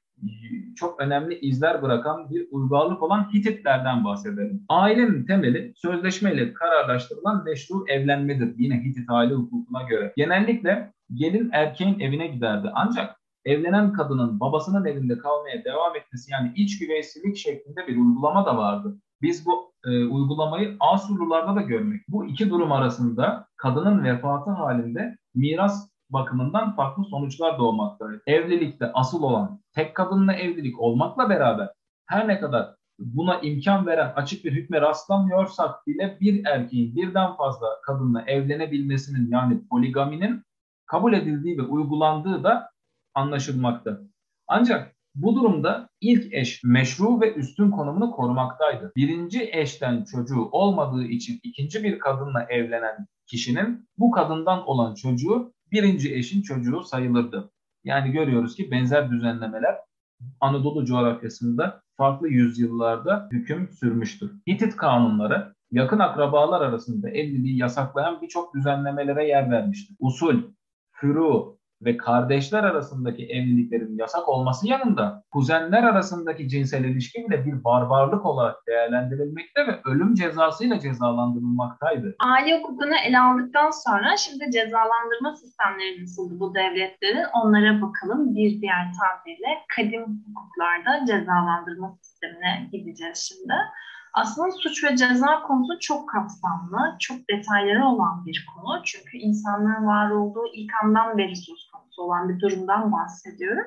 çok 0.77 1.01
önemli 1.01 1.39
izler 1.39 1.83
bırakan 1.83 2.31
bir 2.31 2.49
uygarlık 2.51 3.03
olan 3.03 3.33
Hititlerden 3.35 4.05
bahsedelim. 4.05 4.65
Ailenin 4.69 5.27
temeli 5.27 5.73
sözleşmeyle 5.77 6.53
kararlaştırılan 6.53 7.45
meşru 7.45 7.85
evlenmedir 7.89 8.55
yine 8.59 8.85
Hitit 8.85 9.11
aile 9.11 9.35
hukukuna 9.35 9.83
göre. 9.83 10.13
Genellikle 10.17 10.93
gelin 11.15 11.51
erkeğin 11.53 12.01
evine 12.01 12.27
giderdi 12.27 12.71
ancak 12.75 13.17
evlenen 13.45 13.93
kadının 13.93 14.41
babasının 14.41 14.85
evinde 14.85 15.19
kalmaya 15.19 15.65
devam 15.65 15.97
etmesi 15.97 16.33
yani 16.33 16.53
iç 16.57 16.79
güveysilik 16.79 17.37
şeklinde 17.37 17.87
bir 17.87 17.97
uygulama 17.97 18.47
da 18.47 18.57
vardı. 18.57 18.99
Biz 19.23 19.47
bu 19.47 19.73
e, 19.85 20.05
uygulamayı 20.05 20.77
Asurlularda 20.81 21.57
da 21.57 21.61
görmek. 21.61 22.01
Bu 22.09 22.27
iki 22.27 22.51
durum 22.51 22.73
arasında 22.73 23.49
kadının 23.57 24.05
vefatı 24.05 24.51
halinde 24.51 25.17
miras 25.35 25.91
bakımından 26.11 26.77
farklı 26.77 27.05
sonuçlar 27.05 27.59
doğmaktaydı. 27.59 28.23
Evlilikte 28.27 28.93
asıl 28.95 29.23
olan 29.23 29.61
tek 29.75 29.95
kadınla 29.95 30.33
evlilik 30.33 30.81
olmakla 30.81 31.29
beraber 31.29 31.69
her 32.07 32.29
ne 32.29 32.41
kadar 32.41 32.75
buna 32.99 33.41
imkan 33.41 33.87
veren 33.87 34.13
açık 34.17 34.45
bir 34.45 34.53
hükme 34.53 34.81
rastlamıyorsak 34.81 35.87
bile 35.87 36.17
bir 36.21 36.45
erkeğin 36.45 36.97
birden 36.97 37.37
fazla 37.37 37.67
kadınla 37.87 38.23
evlenebilmesinin 38.23 39.31
yani 39.31 39.69
poligaminin 39.69 40.43
kabul 40.87 41.13
edildiği 41.13 41.59
ve 41.59 41.63
uygulandığı 41.63 42.45
da 42.45 42.71
anlaşılmakta. 43.15 44.01
Ancak 44.49 44.97
bu 45.15 45.37
durumda 45.37 45.89
ilk 46.01 46.35
eş 46.35 46.65
meşru 46.65 47.21
ve 47.21 47.35
üstün 47.35 47.71
konumunu 47.71 48.11
korumaktaydı. 48.11 48.93
Birinci 48.97 49.51
eşten 49.53 50.05
çocuğu 50.05 50.49
olmadığı 50.53 51.05
için 51.05 51.41
ikinci 51.43 51.85
bir 51.85 51.99
kadınla 51.99 52.47
evlenen 52.49 53.07
kişinin 53.27 53.89
bu 53.99 54.11
kadından 54.11 54.67
olan 54.67 54.95
çocuğu 54.95 55.53
birinci 55.73 56.15
eşin 56.15 56.43
çocuğu 56.43 56.83
sayılırdı. 56.83 57.51
Yani 57.85 58.13
görüyoruz 58.13 58.57
ki 58.57 58.71
benzer 58.71 59.11
düzenlemeler 59.11 59.77
Anadolu 60.41 60.85
coğrafyasında 60.85 61.83
farklı 61.97 62.29
yüzyıllarda 62.29 63.29
hüküm 63.33 63.69
sürmüştür. 63.73 64.33
Hitit 64.51 64.77
kanunları 64.77 65.55
yakın 65.71 65.99
akrabalar 65.99 66.61
arasında 66.61 67.11
evliliği 67.11 67.59
yasaklayan 67.59 68.23
birçok 68.23 68.55
düzenlemelere 68.55 69.29
yer 69.29 69.51
vermiştir. 69.51 69.97
Usul, 70.01 70.43
furu, 70.93 71.56
ve 71.83 71.97
kardeşler 71.97 72.65
arasındaki 72.65 73.27
evliliklerin 73.27 73.99
yasak 73.99 74.29
olması 74.29 74.69
yanında 74.69 75.23
kuzenler 75.33 75.83
arasındaki 75.83 76.49
cinsel 76.49 76.85
ilişki 76.85 77.27
bile 77.29 77.45
bir 77.47 77.65
barbarlık 77.65 78.27
olarak 78.27 78.57
değerlendirilmekte 78.67 79.67
ve 79.67 79.81
ölüm 79.85 80.15
cezasıyla 80.15 80.81
cezalandırılmaktaydı. 80.81 82.17
Aile 82.21 82.59
hukukunu 82.59 82.95
ele 83.07 83.19
aldıktan 83.19 83.71
sonra 83.71 84.17
şimdi 84.17 84.51
cezalandırma 84.51 85.37
sistemleri 85.37 86.03
nasıldı 86.03 86.41
bu 86.41 86.55
devletlerin 86.55 87.27
onlara 87.35 87.83
bakalım. 87.83 88.35
Bir 88.35 88.61
diğer 88.61 88.93
tabirle 88.99 89.59
kadim 89.77 90.03
hukuklarda 90.03 91.07
cezalandırma 91.07 91.99
sistemine 92.03 92.69
gideceğiz 92.73 93.19
şimdi. 93.19 93.55
Aslında 94.17 94.51
suç 94.51 94.85
ve 94.85 94.97
ceza 94.97 95.43
konusu 95.43 95.79
çok 95.81 96.09
kapsamlı, 96.09 96.97
çok 97.01 97.19
detayları 97.31 97.87
olan 97.87 98.27
bir 98.27 98.47
konu. 98.55 98.83
Çünkü 98.85 99.17
insanlığın 99.17 99.87
var 99.87 100.11
olduğu 100.11 100.47
ilk 100.55 100.71
andan 100.83 101.19
beri 101.19 101.37
söz 101.37 101.71
konusu 101.73 102.03
olan 102.03 102.29
bir 102.29 102.41
durumdan 102.41 102.93
bahsediyoruz. 102.93 103.67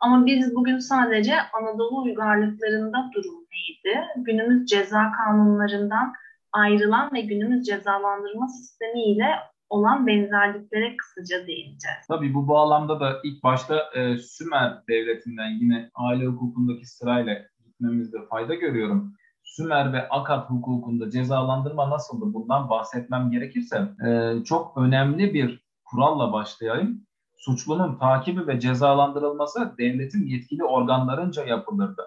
Ama 0.00 0.26
biz 0.26 0.54
bugün 0.54 0.78
sadece 0.78 1.34
Anadolu 1.52 2.02
uygarlıklarında 2.02 3.10
durum 3.14 3.34
neydi? 3.34 4.06
Günümüz 4.16 4.66
ceza 4.66 5.12
kanunlarından 5.12 6.12
ayrılan 6.52 7.12
ve 7.12 7.20
günümüz 7.20 7.66
cezalandırma 7.66 8.48
sistemiyle 8.48 9.26
olan 9.68 10.06
benzerliklere 10.06 10.96
kısaca 10.96 11.46
değineceğiz. 11.46 12.06
Tabii 12.08 12.34
bu 12.34 12.48
bağlamda 12.48 13.00
da 13.00 13.20
ilk 13.24 13.42
başta 13.42 13.90
e, 13.94 14.18
Sümer 14.18 14.82
devletinden 14.88 15.50
yine 15.60 15.90
aile 15.94 16.26
hukukundaki 16.26 16.86
sırayla 16.86 17.34
gitmemizde 17.64 18.18
fayda 18.30 18.54
görüyorum. 18.54 19.16
Sümer 19.56 19.92
ve 19.92 20.08
Akat 20.08 20.50
hukukunda 20.50 21.10
cezalandırma 21.10 21.90
nasıldı 21.90 22.34
bundan 22.34 22.70
bahsetmem 22.70 23.30
gerekirse 23.30 23.88
e, 24.06 24.34
çok 24.44 24.76
önemli 24.76 25.34
bir 25.34 25.60
kuralla 25.84 26.32
başlayayım. 26.32 27.06
Suçlunun 27.36 27.98
takibi 27.98 28.46
ve 28.46 28.60
cezalandırılması 28.60 29.74
devletin 29.78 30.26
yetkili 30.26 30.64
organlarınca 30.64 31.44
yapılırdı. 31.44 32.02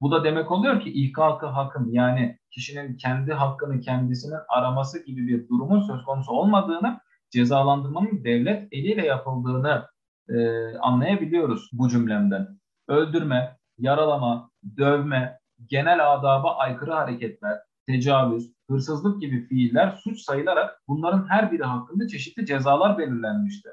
Bu 0.00 0.12
da 0.12 0.24
demek 0.24 0.50
oluyor 0.50 0.80
ki 0.80 0.92
ilk 0.92 1.18
halkı 1.18 1.46
hakkın 1.46 1.90
yani 1.90 2.38
kişinin 2.50 2.96
kendi 2.96 3.32
hakkını 3.32 3.80
kendisinin 3.80 4.40
araması 4.48 5.04
gibi 5.04 5.28
bir 5.28 5.48
durumun 5.48 5.80
söz 5.80 6.04
konusu 6.04 6.32
olmadığını, 6.32 7.00
cezalandırmanın 7.30 8.24
devlet 8.24 8.68
eliyle 8.72 9.06
yapıldığını 9.06 9.86
e, 10.28 10.36
anlayabiliyoruz 10.78 11.70
bu 11.72 11.88
cümlemden. 11.88 12.48
Öldürme, 12.88 13.56
yaralama, 13.78 14.50
dövme, 14.76 15.41
genel 15.66 16.12
adaba 16.12 16.56
aykırı 16.56 16.92
hareketler, 16.92 17.58
tecavüz, 17.86 18.52
hırsızlık 18.70 19.20
gibi 19.20 19.46
fiiller 19.46 19.90
suç 20.04 20.20
sayılarak 20.20 20.82
bunların 20.88 21.28
her 21.28 21.52
biri 21.52 21.62
hakkında 21.62 22.08
çeşitli 22.08 22.46
cezalar 22.46 22.98
belirlenmiştir. 22.98 23.72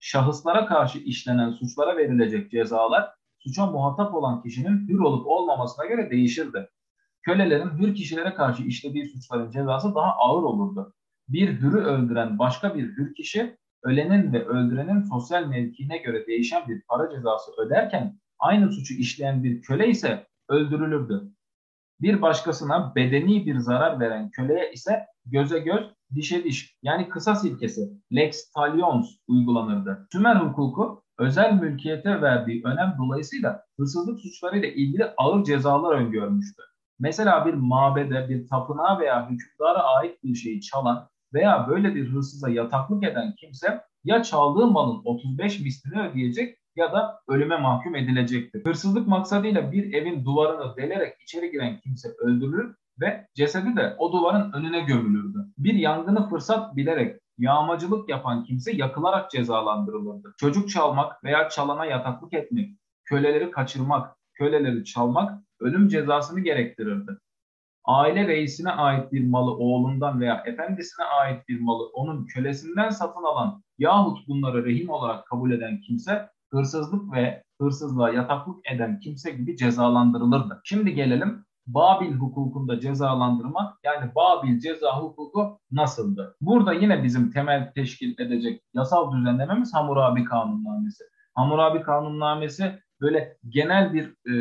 Şahıslara 0.00 0.66
karşı 0.66 0.98
işlenen 0.98 1.50
suçlara 1.50 1.96
verilecek 1.96 2.50
cezalar 2.50 3.10
suça 3.38 3.66
muhatap 3.66 4.14
olan 4.14 4.42
kişinin 4.42 4.88
hür 4.88 4.98
olup 4.98 5.26
olmamasına 5.26 5.86
göre 5.86 6.10
değişirdi. 6.10 6.68
Kölelerin 7.22 7.78
hür 7.78 7.94
kişilere 7.94 8.34
karşı 8.34 8.62
işlediği 8.62 9.06
suçların 9.06 9.50
cezası 9.50 9.94
daha 9.94 10.12
ağır 10.12 10.42
olurdu. 10.42 10.94
Bir 11.28 11.60
hürü 11.60 11.78
öldüren 11.78 12.38
başka 12.38 12.74
bir 12.74 12.82
hür 12.82 13.14
kişi 13.14 13.56
ölenin 13.82 14.32
ve 14.32 14.44
öldürenin 14.44 15.02
sosyal 15.02 15.46
mevkiine 15.46 15.98
göre 15.98 16.26
değişen 16.26 16.68
bir 16.68 16.82
para 16.88 17.10
cezası 17.10 17.52
öderken 17.58 18.18
aynı 18.38 18.72
suçu 18.72 18.94
işleyen 18.94 19.44
bir 19.44 19.62
köle 19.62 19.88
ise 19.88 20.26
öldürülürdü. 20.52 21.32
Bir 22.00 22.22
başkasına 22.22 22.94
bedeni 22.94 23.46
bir 23.46 23.58
zarar 23.58 24.00
veren 24.00 24.30
köleye 24.30 24.72
ise 24.72 25.06
göze 25.26 25.58
göz, 25.58 25.86
dişe 26.14 26.44
diş 26.44 26.78
yani 26.82 27.08
kısas 27.08 27.44
ilkesi 27.44 27.80
lex 28.12 28.50
talionis 28.50 29.06
uygulanırdı. 29.28 30.06
Sümer 30.12 30.36
hukuku 30.36 31.02
özel 31.18 31.52
mülkiyete 31.52 32.22
verdiği 32.22 32.62
önem 32.64 32.94
dolayısıyla 32.98 33.64
hırsızlık 33.78 34.20
suçlarıyla 34.20 34.68
ilgili 34.68 35.04
ağır 35.16 35.44
cezalar 35.44 35.94
öngörmüştü. 35.94 36.62
Mesela 36.98 37.46
bir 37.46 37.54
mabede, 37.54 38.28
bir 38.28 38.48
tapınağa 38.48 38.98
veya 38.98 39.30
hükümdara 39.30 39.82
ait 39.82 40.24
bir 40.24 40.34
şeyi 40.34 40.60
çalan 40.60 41.08
veya 41.34 41.68
böyle 41.68 41.94
bir 41.94 42.08
hırsıza 42.08 42.48
yataklık 42.50 43.04
eden 43.04 43.34
kimse 43.40 43.80
ya 44.04 44.22
çaldığı 44.22 44.66
malın 44.66 45.02
35 45.04 45.60
mislini 45.60 46.02
ödeyecek 46.02 46.58
ya 46.76 46.92
da 46.92 47.20
ölüme 47.28 47.56
mahkum 47.56 47.96
edilecektir. 47.96 48.64
Hırsızlık 48.64 49.08
maksadıyla 49.08 49.72
bir 49.72 49.92
evin 49.92 50.24
duvarını 50.24 50.76
delerek 50.76 51.22
içeri 51.22 51.50
giren 51.50 51.78
kimse 51.80 52.08
öldürülür 52.18 52.74
ve 53.00 53.28
cesedi 53.34 53.76
de 53.76 53.96
o 53.98 54.12
duvarın 54.12 54.52
önüne 54.52 54.80
gömülürdü. 54.80 55.38
Bir 55.58 55.74
yangını 55.74 56.28
fırsat 56.28 56.76
bilerek 56.76 57.20
yağmacılık 57.38 58.08
yapan 58.08 58.44
kimse 58.44 58.72
yakılarak 58.72 59.30
cezalandırılırdı. 59.30 60.34
Çocuk 60.36 60.70
çalmak 60.70 61.24
veya 61.24 61.48
çalana 61.48 61.84
yataklık 61.84 62.34
etmek, 62.34 62.70
köleleri 63.04 63.50
kaçırmak, 63.50 64.16
köleleri 64.34 64.84
çalmak 64.84 65.42
ölüm 65.60 65.88
cezasını 65.88 66.40
gerektirirdi. 66.40 67.10
Aile 67.84 68.28
reisine 68.28 68.70
ait 68.70 69.12
bir 69.12 69.28
malı 69.28 69.50
oğlundan 69.56 70.20
veya 70.20 70.42
efendisine 70.46 71.04
ait 71.04 71.48
bir 71.48 71.60
malı 71.60 71.88
onun 71.92 72.26
kölesinden 72.26 72.90
satın 72.90 73.22
alan 73.22 73.62
yahut 73.78 74.28
bunları 74.28 74.64
rehin 74.64 74.88
olarak 74.88 75.26
kabul 75.26 75.52
eden 75.52 75.80
kimse 75.80 76.28
hırsızlık 76.52 77.12
ve 77.12 77.42
hırsızlığa 77.60 78.10
yataklık 78.10 78.56
eden 78.74 79.00
kimse 79.00 79.30
gibi 79.30 79.56
cezalandırılırdı. 79.56 80.60
Şimdi 80.64 80.94
gelelim 80.94 81.44
Babil 81.66 82.12
hukukunda 82.12 82.80
cezalandırma 82.80 83.78
yani 83.84 84.14
Babil 84.14 84.58
ceza 84.58 85.00
hukuku 85.00 85.58
nasıldı? 85.70 86.36
Burada 86.40 86.72
yine 86.72 87.02
bizim 87.04 87.30
temel 87.30 87.72
teşkil 87.74 88.18
edecek 88.18 88.62
yasal 88.74 89.12
düzenlememiz 89.12 89.74
Hammurabi 89.74 90.24
Kanunnamesi. 90.24 91.04
Hammurabi 91.34 91.82
Kanunnamesi 91.82 92.78
böyle 93.00 93.36
genel 93.48 93.92
bir 93.92 94.04
e, 94.04 94.34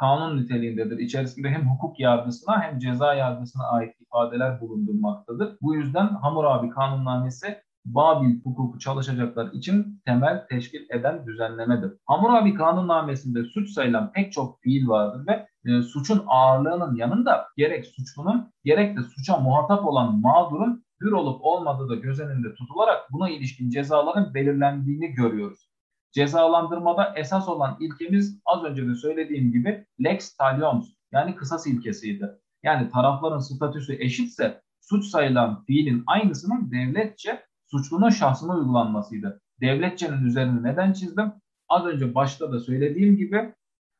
kanun 0.00 0.36
niteliğindedir. 0.42 0.98
İçerisinde 0.98 1.50
hem 1.50 1.70
hukuk 1.70 2.00
yargısına 2.00 2.62
hem 2.62 2.78
ceza 2.78 3.14
yargısına 3.14 3.64
ait 3.64 3.94
ifadeler 4.00 4.60
bulundurmaktadır. 4.60 5.56
Bu 5.62 5.74
yüzden 5.74 6.06
Hammurabi 6.06 6.70
Kanunnamesi 6.70 7.62
Babil 7.86 8.40
hukuku 8.44 8.78
çalışacaklar 8.78 9.52
için 9.52 10.00
temel 10.04 10.46
teşkil 10.48 10.90
eden 10.90 11.26
düzenlemedir. 11.26 11.92
Hammurabi 12.06 12.54
kanunnamesinde 12.54 13.44
suç 13.44 13.70
sayılan 13.70 14.12
pek 14.12 14.32
çok 14.32 14.60
fiil 14.62 14.88
vardır 14.88 15.26
ve 15.26 15.48
e, 15.70 15.82
suçun 15.82 16.24
ağırlığının 16.26 16.96
yanında 16.96 17.48
gerek 17.56 17.86
suçlunun 17.86 18.52
gerek 18.64 18.96
de 18.96 19.02
suça 19.02 19.36
muhatap 19.36 19.84
olan 19.84 20.20
mağdurun 20.20 20.84
hür 21.00 21.12
olup 21.12 21.44
olmadığı 21.44 21.88
da 21.88 21.94
göz 21.94 22.20
önünde 22.20 22.54
tutularak 22.54 23.12
buna 23.12 23.30
ilişkin 23.30 23.70
cezaların 23.70 24.34
belirlendiğini 24.34 25.06
görüyoruz. 25.06 25.70
Cezalandırmada 26.12 27.12
esas 27.16 27.48
olan 27.48 27.76
ilkemiz 27.80 28.40
az 28.46 28.64
önce 28.64 28.88
de 28.88 28.94
söylediğim 28.94 29.52
gibi 29.52 29.86
lex 30.04 30.36
talionis 30.36 30.86
yani 31.12 31.36
kısas 31.36 31.66
ilkesiydi. 31.66 32.30
Yani 32.62 32.90
tarafların 32.90 33.38
statüsü 33.38 33.96
eşitse 34.02 34.62
suç 34.80 35.04
sayılan 35.04 35.64
fiilin 35.64 36.02
aynısının 36.06 36.70
devletçe 36.70 37.45
suçlunun 37.70 38.10
şahsına 38.10 38.54
uygulanmasıydı. 38.54 39.40
Devletçenin 39.60 40.24
üzerine 40.24 40.62
neden 40.62 40.92
çizdim? 40.92 41.32
Az 41.68 41.86
önce 41.86 42.14
başta 42.14 42.52
da 42.52 42.60
söylediğim 42.60 43.16
gibi 43.16 43.54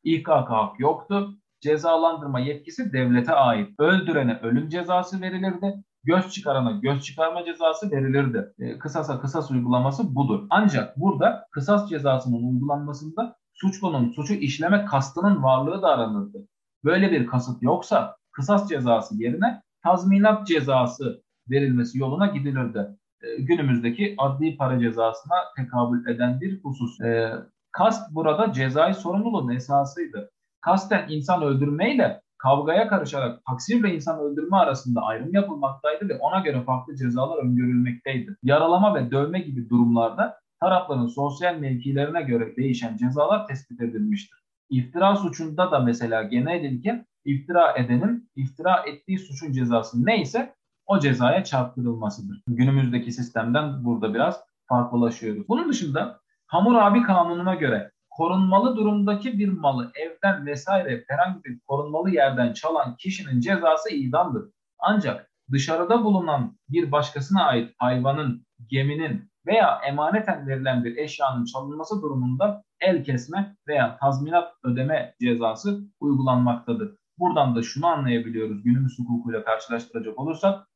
İKK 0.04 0.50
yoktu. 0.78 1.34
Cezalandırma 1.60 2.40
yetkisi 2.40 2.92
devlete 2.92 3.32
ait. 3.32 3.68
Öldürene 3.78 4.40
ölüm 4.42 4.68
cezası 4.68 5.20
verilirdi. 5.20 5.74
Göz 6.04 6.30
çıkarana 6.30 6.70
göz 6.70 7.02
çıkarma 7.02 7.44
cezası 7.44 7.90
verilirdi. 7.90 8.52
E, 8.58 8.78
kısasa 8.78 9.20
kısas 9.20 9.50
uygulaması 9.50 10.14
budur. 10.14 10.46
Ancak 10.50 10.96
burada 10.96 11.46
kısas 11.50 11.88
cezasının 11.90 12.52
uygulanmasında 12.52 13.36
suçlunun 13.54 14.10
suçu 14.10 14.34
işleme 14.34 14.84
kastının 14.84 15.42
varlığı 15.42 15.82
da 15.82 15.88
aranırdı. 15.88 16.48
Böyle 16.84 17.10
bir 17.10 17.26
kasıt 17.26 17.62
yoksa 17.62 18.16
kısas 18.32 18.68
cezası 18.68 19.22
yerine 19.22 19.62
tazminat 19.82 20.46
cezası 20.46 21.22
verilmesi 21.50 21.98
yoluna 21.98 22.26
gidilirdi. 22.26 22.86
E, 23.26 23.42
günümüzdeki 23.42 24.14
adli 24.18 24.56
para 24.56 24.80
cezasına 24.80 25.34
tekabül 25.56 26.06
eden 26.06 26.40
bir 26.40 26.60
husus. 26.62 27.00
E, 27.00 27.32
kast 27.72 28.14
burada 28.14 28.52
cezai 28.52 28.94
sorumluluğun 28.94 29.50
esasıydı. 29.50 30.30
Kasten 30.60 31.06
insan 31.08 31.42
öldürmeyle 31.42 32.20
kavgaya 32.38 32.88
karışarak 32.88 33.44
taksirle 33.44 33.94
insan 33.94 34.20
öldürme 34.20 34.56
arasında 34.56 35.00
ayrım 35.00 35.34
yapılmaktaydı 35.34 36.08
ve 36.08 36.18
ona 36.18 36.40
göre 36.40 36.62
farklı 36.62 36.96
cezalar 36.96 37.44
öngörülmekteydi. 37.44 38.36
Yaralama 38.42 38.94
ve 38.94 39.10
dövme 39.10 39.38
gibi 39.40 39.68
durumlarda 39.68 40.38
tarafların 40.60 41.06
sosyal 41.06 41.56
mevkilerine 41.56 42.22
göre 42.22 42.56
değişen 42.56 42.96
cezalar 42.96 43.46
tespit 43.46 43.80
edilmiştir. 43.80 44.38
İftira 44.70 45.16
suçunda 45.16 45.70
da 45.70 45.78
mesela 45.80 46.22
genel 46.22 46.64
ilke 46.64 47.04
iftira 47.24 47.76
edenin 47.76 48.30
iftira 48.36 48.82
ettiği 48.86 49.18
suçun 49.18 49.52
cezası 49.52 50.06
neyse 50.06 50.54
o 50.86 50.98
cezaya 50.98 51.44
çarptırılmasıdır. 51.44 52.42
Günümüzdeki 52.46 53.12
sistemden 53.12 53.84
burada 53.84 54.14
biraz 54.14 54.40
farklılaşıyoruz. 54.68 55.48
Bunun 55.48 55.68
dışında 55.68 56.20
Hammurabi 56.46 57.02
kanununa 57.02 57.54
göre 57.54 57.90
korunmalı 58.10 58.76
durumdaki 58.76 59.38
bir 59.38 59.48
malı 59.48 59.92
evden 59.94 60.46
vesaire 60.46 61.04
herhangi 61.08 61.44
bir 61.44 61.60
korunmalı 61.66 62.10
yerden 62.10 62.52
çalan 62.52 62.96
kişinin 62.96 63.40
cezası 63.40 63.90
idamdır. 63.90 64.50
Ancak 64.78 65.30
dışarıda 65.52 66.04
bulunan 66.04 66.58
bir 66.68 66.92
başkasına 66.92 67.44
ait 67.44 67.74
hayvanın, 67.78 68.46
geminin 68.66 69.30
veya 69.46 69.80
emaneten 69.88 70.48
verilen 70.48 70.84
bir 70.84 70.96
eşyanın 70.96 71.44
çalınması 71.44 72.02
durumunda 72.02 72.62
el 72.80 73.04
kesme 73.04 73.56
veya 73.68 73.98
tazminat 73.98 74.52
ödeme 74.64 75.14
cezası 75.20 75.80
uygulanmaktadır. 76.00 76.96
Buradan 77.18 77.56
da 77.56 77.62
şunu 77.62 77.86
anlayabiliyoruz 77.86 78.62
günümüz 78.62 78.98
hukukuyla 78.98 79.44
karşılaştıracak 79.44 80.18
olursak 80.18 80.68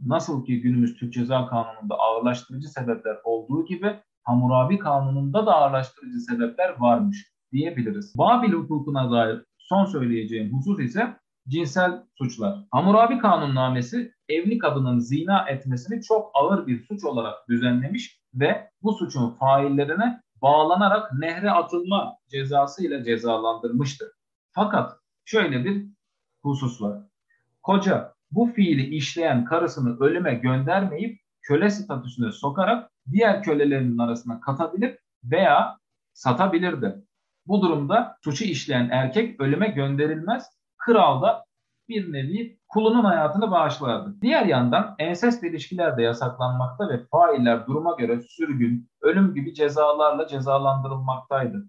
nasıl 0.00 0.44
ki 0.44 0.60
günümüz 0.60 0.96
Türk 0.96 1.12
Ceza 1.12 1.46
Kanunu'nda 1.46 1.94
ağırlaştırıcı 1.94 2.68
sebepler 2.68 3.16
olduğu 3.24 3.64
gibi 3.64 4.00
Hammurabi 4.24 4.78
Kanunu'nda 4.78 5.46
da 5.46 5.54
ağırlaştırıcı 5.54 6.18
sebepler 6.18 6.74
varmış 6.78 7.32
diyebiliriz. 7.52 8.14
Babil 8.18 8.52
hukukuna 8.52 9.10
dair 9.10 9.42
son 9.58 9.84
söyleyeceğim 9.84 10.52
husus 10.52 10.80
ise 10.80 11.16
cinsel 11.48 12.02
suçlar. 12.14 12.58
Hammurabi 12.70 13.18
Kanunnamesi 13.18 14.12
evli 14.28 14.58
kadının 14.58 14.98
zina 14.98 15.48
etmesini 15.48 16.02
çok 16.02 16.30
ağır 16.34 16.66
bir 16.66 16.84
suç 16.84 17.04
olarak 17.04 17.48
düzenlemiş 17.48 18.20
ve 18.34 18.70
bu 18.82 18.92
suçun 18.92 19.30
faillerine 19.30 20.20
bağlanarak 20.42 21.12
nehre 21.12 21.50
atılma 21.50 22.16
cezası 22.28 22.86
ile 22.86 23.04
cezalandırmıştır. 23.04 24.08
Fakat 24.50 24.92
şöyle 25.24 25.64
bir 25.64 25.86
husus 26.42 26.82
var. 26.82 26.98
Koca 27.62 28.13
bu 28.34 28.46
fiili 28.46 28.94
işleyen 28.96 29.44
karısını 29.44 29.98
ölüme 29.98 30.34
göndermeyip 30.34 31.20
köle 31.42 31.70
statüsüne 31.70 32.32
sokarak 32.32 32.90
diğer 33.12 33.42
kölelerinin 33.42 33.98
arasına 33.98 34.40
katabilir 34.40 34.98
veya 35.24 35.78
satabilirdi. 36.12 36.94
Bu 37.46 37.62
durumda 37.62 38.16
suçu 38.24 38.44
işleyen 38.44 38.88
erkek 38.92 39.40
ölüme 39.40 39.68
gönderilmez, 39.68 40.50
kral 40.76 41.22
da 41.22 41.44
bir 41.88 42.12
nevi 42.12 42.58
kulunun 42.68 43.04
hayatını 43.04 43.50
bağışlardı. 43.50 44.16
Diğer 44.22 44.46
yandan 44.46 44.94
ensest 44.98 45.44
ilişkiler 45.44 45.96
de 45.96 46.02
yasaklanmakta 46.02 46.88
ve 46.88 47.06
failler 47.06 47.66
duruma 47.66 47.96
göre 47.98 48.20
sürgün, 48.20 48.90
ölüm 49.02 49.34
gibi 49.34 49.54
cezalarla 49.54 50.26
cezalandırılmaktaydı. 50.26 51.68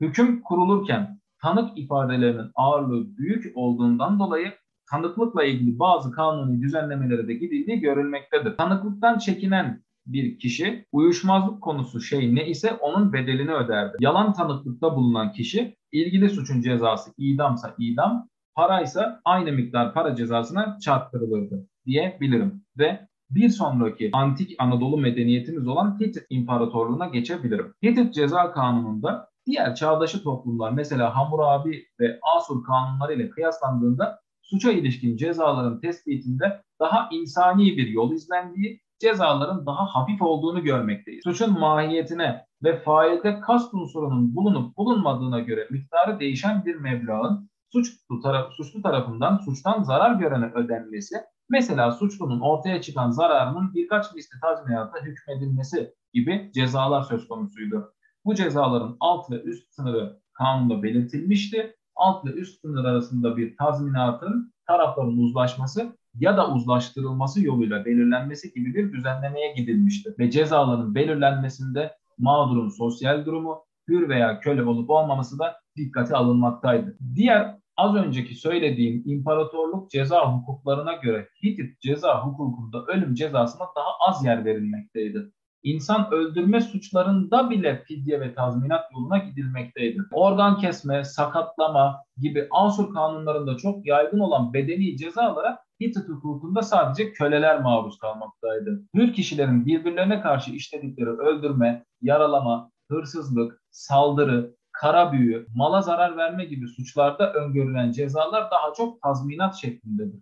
Hüküm 0.00 0.42
kurulurken 0.42 1.20
tanık 1.42 1.78
ifadelerinin 1.78 2.50
ağırlığı 2.54 3.16
büyük 3.16 3.56
olduğundan 3.56 4.18
dolayı 4.18 4.52
tanıklıkla 4.90 5.44
ilgili 5.44 5.78
bazı 5.78 6.12
kanuni 6.12 6.62
düzenlemelere 6.62 7.28
de 7.28 7.34
gidildiği 7.34 7.80
görülmektedir. 7.80 8.56
Tanıklıktan 8.56 9.18
çekinen 9.18 9.82
bir 10.06 10.38
kişi 10.38 10.86
uyuşmazlık 10.92 11.62
konusu 11.62 12.00
şey 12.00 12.34
ne 12.34 12.46
ise 12.46 12.72
onun 12.72 13.12
bedelini 13.12 13.52
öderdi. 13.52 13.96
Yalan 14.00 14.32
tanıklıkta 14.32 14.96
bulunan 14.96 15.32
kişi 15.32 15.76
ilgili 15.92 16.30
suçun 16.30 16.60
cezası 16.60 17.10
idamsa 17.18 17.74
idam, 17.78 18.28
paraysa 18.54 19.20
aynı 19.24 19.52
miktar 19.52 19.94
para 19.94 20.16
cezasına 20.16 20.78
çarptırılırdı 20.78 21.68
diyebilirim. 21.86 22.64
Ve 22.78 23.08
bir 23.30 23.48
sonraki 23.48 24.10
antik 24.12 24.54
Anadolu 24.58 24.98
medeniyetimiz 24.98 25.68
olan 25.68 26.00
Hitit 26.00 26.26
İmparatorluğu'na 26.30 27.06
geçebilirim. 27.06 27.74
Hitit 27.84 28.14
Ceza 28.14 28.52
Kanunu'nda 28.52 29.28
diğer 29.46 29.74
çağdaşı 29.74 30.22
toplumlar 30.22 30.72
mesela 30.72 31.16
Hammurabi 31.16 31.84
ve 32.00 32.18
Asur 32.36 32.64
kanunları 32.64 33.14
ile 33.14 33.30
kıyaslandığında 33.30 34.20
suça 34.50 34.72
ilişkin 34.72 35.16
cezaların 35.16 35.80
tespitinde 35.80 36.62
daha 36.80 37.08
insani 37.12 37.76
bir 37.76 37.88
yol 37.88 38.12
izlendiği, 38.12 38.80
cezaların 38.98 39.66
daha 39.66 39.86
hafif 39.86 40.22
olduğunu 40.22 40.62
görmekteyiz. 40.62 41.24
Suçun 41.24 41.58
mahiyetine 41.58 42.44
ve 42.62 42.82
failde 42.82 43.40
kast 43.40 43.74
unsurunun 43.74 44.36
bulunup 44.36 44.76
bulunmadığına 44.76 45.40
göre 45.40 45.66
miktarı 45.70 46.20
değişen 46.20 46.64
bir 46.64 46.76
meblağın 46.76 47.50
suçlu, 47.72 48.20
taraf, 48.20 48.52
suçlu 48.52 48.82
tarafından 48.82 49.36
suçtan 49.36 49.82
zarar 49.82 50.14
görene 50.14 50.46
ödenmesi, 50.54 51.16
mesela 51.50 51.92
suçlunun 51.92 52.40
ortaya 52.40 52.82
çıkan 52.82 53.10
zararının 53.10 53.74
birkaç 53.74 54.14
misli 54.14 54.40
tazminata 54.40 55.00
hükmedilmesi 55.00 55.94
gibi 56.12 56.50
cezalar 56.54 57.02
söz 57.02 57.28
konusuydu. 57.28 57.92
Bu 58.24 58.34
cezaların 58.34 58.96
alt 59.00 59.30
ve 59.30 59.42
üst 59.42 59.74
sınırı 59.74 60.20
kanunda 60.32 60.82
belirtilmişti 60.82 61.77
alt 61.98 62.24
ve 62.24 62.30
üst 62.30 62.60
sınır 62.60 62.84
arasında 62.84 63.36
bir 63.36 63.56
tazminatın 63.56 64.52
tarafların 64.66 65.18
uzlaşması 65.18 65.96
ya 66.14 66.36
da 66.36 66.52
uzlaştırılması 66.52 67.44
yoluyla 67.44 67.84
belirlenmesi 67.84 68.52
gibi 68.52 68.74
bir 68.74 68.92
düzenlemeye 68.92 69.52
gidilmiştir. 69.52 70.14
Ve 70.18 70.30
cezaların 70.30 70.94
belirlenmesinde 70.94 71.96
mağdurun 72.18 72.68
sosyal 72.68 73.26
durumu, 73.26 73.64
hür 73.88 74.08
veya 74.08 74.40
köle 74.40 74.62
olup 74.62 74.90
olmaması 74.90 75.38
da 75.38 75.56
dikkate 75.76 76.16
alınmaktaydı. 76.16 76.96
Diğer 77.14 77.58
Az 77.78 77.94
önceki 77.94 78.34
söylediğim 78.34 79.02
imparatorluk 79.06 79.90
ceza 79.90 80.32
hukuklarına 80.32 80.92
göre 80.92 81.28
Hitit 81.44 81.80
ceza 81.80 82.26
hukukunda 82.26 82.84
ölüm 82.84 83.14
cezasına 83.14 83.66
daha 83.76 83.88
az 84.08 84.24
yer 84.24 84.44
verilmekteydi. 84.44 85.32
İnsan 85.68 86.10
öldürme 86.10 86.60
suçlarında 86.60 87.50
bile 87.50 87.82
fidye 87.84 88.20
ve 88.20 88.34
tazminat 88.34 88.92
yoluna 88.92 89.18
gidilmekteydi. 89.18 90.00
Organ 90.12 90.58
kesme, 90.58 91.04
sakatlama 91.04 91.96
gibi 92.16 92.48
Ansur 92.50 92.94
kanunlarında 92.94 93.56
çok 93.56 93.86
yaygın 93.86 94.18
olan 94.18 94.52
bedeni 94.52 94.96
cezalara 94.96 95.58
Hitit 95.82 96.08
hukukunda 96.08 96.62
sadece 96.62 97.12
köleler 97.12 97.60
maruz 97.60 97.98
kalmaktaydı. 97.98 98.82
Hür 98.94 99.12
kişilerin 99.12 99.66
birbirlerine 99.66 100.20
karşı 100.20 100.50
işledikleri 100.50 101.10
öldürme, 101.10 101.84
yaralama, 102.02 102.70
hırsızlık, 102.90 103.62
saldırı, 103.70 104.54
kara 104.72 105.12
büyü, 105.12 105.46
mala 105.54 105.82
zarar 105.82 106.16
verme 106.16 106.44
gibi 106.44 106.68
suçlarda 106.68 107.32
öngörülen 107.32 107.92
cezalar 107.92 108.50
daha 108.50 108.74
çok 108.76 109.02
tazminat 109.02 109.56
şeklindedir. 109.56 110.20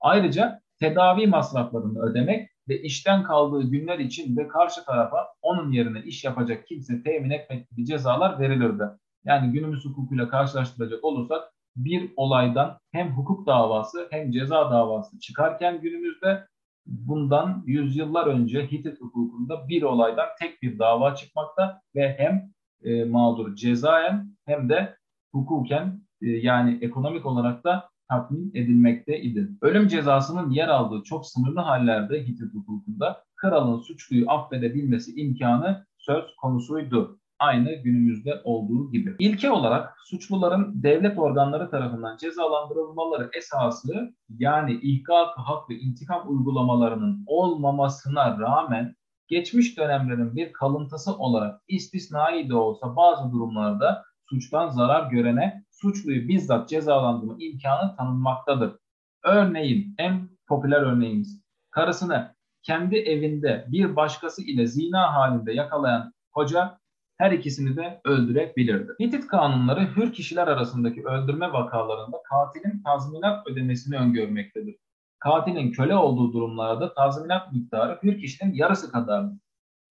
Ayrıca 0.00 0.60
tedavi 0.80 1.26
masraflarını 1.26 2.02
ödemek 2.02 2.50
ve 2.70 2.82
işten 2.82 3.22
kaldığı 3.22 3.62
günler 3.62 3.98
için 3.98 4.36
de 4.36 4.48
karşı 4.48 4.84
tarafa 4.84 5.26
onun 5.42 5.72
yerine 5.72 6.02
iş 6.02 6.24
yapacak 6.24 6.66
kimse 6.66 7.02
temin 7.02 7.30
etmek 7.30 7.70
gibi 7.70 7.84
cezalar 7.84 8.40
verilirdi. 8.40 8.84
Yani 9.24 9.52
günümüz 9.52 9.84
hukukuyla 9.84 10.28
karşılaştıracak 10.28 11.04
olursak 11.04 11.52
bir 11.76 12.10
olaydan 12.16 12.78
hem 12.92 13.12
hukuk 13.12 13.46
davası 13.46 14.08
hem 14.10 14.30
ceza 14.30 14.70
davası 14.70 15.18
çıkarken 15.20 15.80
günümüzde 15.80 16.46
bundan 16.86 17.62
yüzyıllar 17.66 18.26
önce 18.26 18.66
Hitit 18.66 19.00
hukukunda 19.00 19.68
bir 19.68 19.82
olaydan 19.82 20.26
tek 20.40 20.62
bir 20.62 20.78
dava 20.78 21.14
çıkmakta 21.14 21.80
ve 21.94 22.16
hem 22.18 22.50
e, 22.82 23.04
mağdur 23.04 23.54
cezayen 23.54 24.36
hem 24.46 24.68
de 24.68 24.96
hukuken 25.34 26.02
e, 26.22 26.26
yani 26.26 26.78
ekonomik 26.82 27.26
olarak 27.26 27.64
da 27.64 27.89
tatmin 28.10 28.50
edilmekteydi. 28.54 29.48
Ölüm 29.62 29.88
cezasının 29.88 30.50
yer 30.50 30.68
aldığı 30.68 31.02
çok 31.02 31.26
sınırlı 31.26 31.60
hallerde 31.60 32.26
Hitit 32.26 32.54
hukukunda 32.54 33.24
kralın 33.36 33.80
suçluyu 33.80 34.30
affedebilmesi 34.30 35.14
imkanı 35.14 35.86
söz 35.98 36.24
konusuydu. 36.40 37.20
Aynı 37.38 37.72
günümüzde 37.74 38.40
olduğu 38.44 38.92
gibi. 38.92 39.16
İlke 39.18 39.50
olarak 39.50 39.94
suçluların 40.04 40.82
devlet 40.82 41.18
organları 41.18 41.70
tarafından 41.70 42.16
cezalandırılmaları 42.16 43.30
esası 43.38 44.14
yani 44.38 44.78
ihkak, 44.82 45.28
hak 45.36 45.70
ve 45.70 45.74
intikam 45.74 46.22
uygulamalarının 46.26 47.24
olmamasına 47.26 48.38
rağmen 48.38 48.94
geçmiş 49.28 49.78
dönemlerin 49.78 50.36
bir 50.36 50.52
kalıntısı 50.52 51.16
olarak 51.16 51.60
istisnai 51.68 52.48
de 52.48 52.54
olsa 52.54 52.96
bazı 52.96 53.32
durumlarda 53.32 54.04
suçtan 54.30 54.68
zarar 54.68 55.10
görene 55.10 55.64
suçluyu 55.70 56.28
bizzat 56.28 56.68
cezalandırma 56.68 57.36
imkanı 57.38 57.96
tanınmaktadır. 57.96 58.76
Örneğin 59.24 59.94
en 59.98 60.28
popüler 60.48 60.82
örneğimiz 60.82 61.42
karısını 61.70 62.34
kendi 62.62 62.96
evinde 62.96 63.66
bir 63.68 63.96
başkası 63.96 64.42
ile 64.42 64.66
zina 64.66 65.14
halinde 65.14 65.52
yakalayan 65.52 66.12
koca 66.32 66.80
her 67.18 67.32
ikisini 67.32 67.76
de 67.76 68.00
öldürebilirdi. 68.04 68.92
Hitit 69.00 69.26
kanunları 69.26 69.96
hür 69.96 70.12
kişiler 70.12 70.48
arasındaki 70.48 71.04
öldürme 71.04 71.52
vakalarında 71.52 72.16
katilin 72.30 72.82
tazminat 72.82 73.46
ödemesini 73.46 73.96
öngörmektedir. 73.96 74.76
Katilin 75.18 75.72
köle 75.72 75.94
olduğu 75.94 76.32
durumlarda 76.32 76.94
tazminat 76.94 77.52
miktarı 77.52 77.98
hür 78.02 78.20
kişinin 78.20 78.54
yarısı 78.54 78.92
kadardır. 78.92 79.38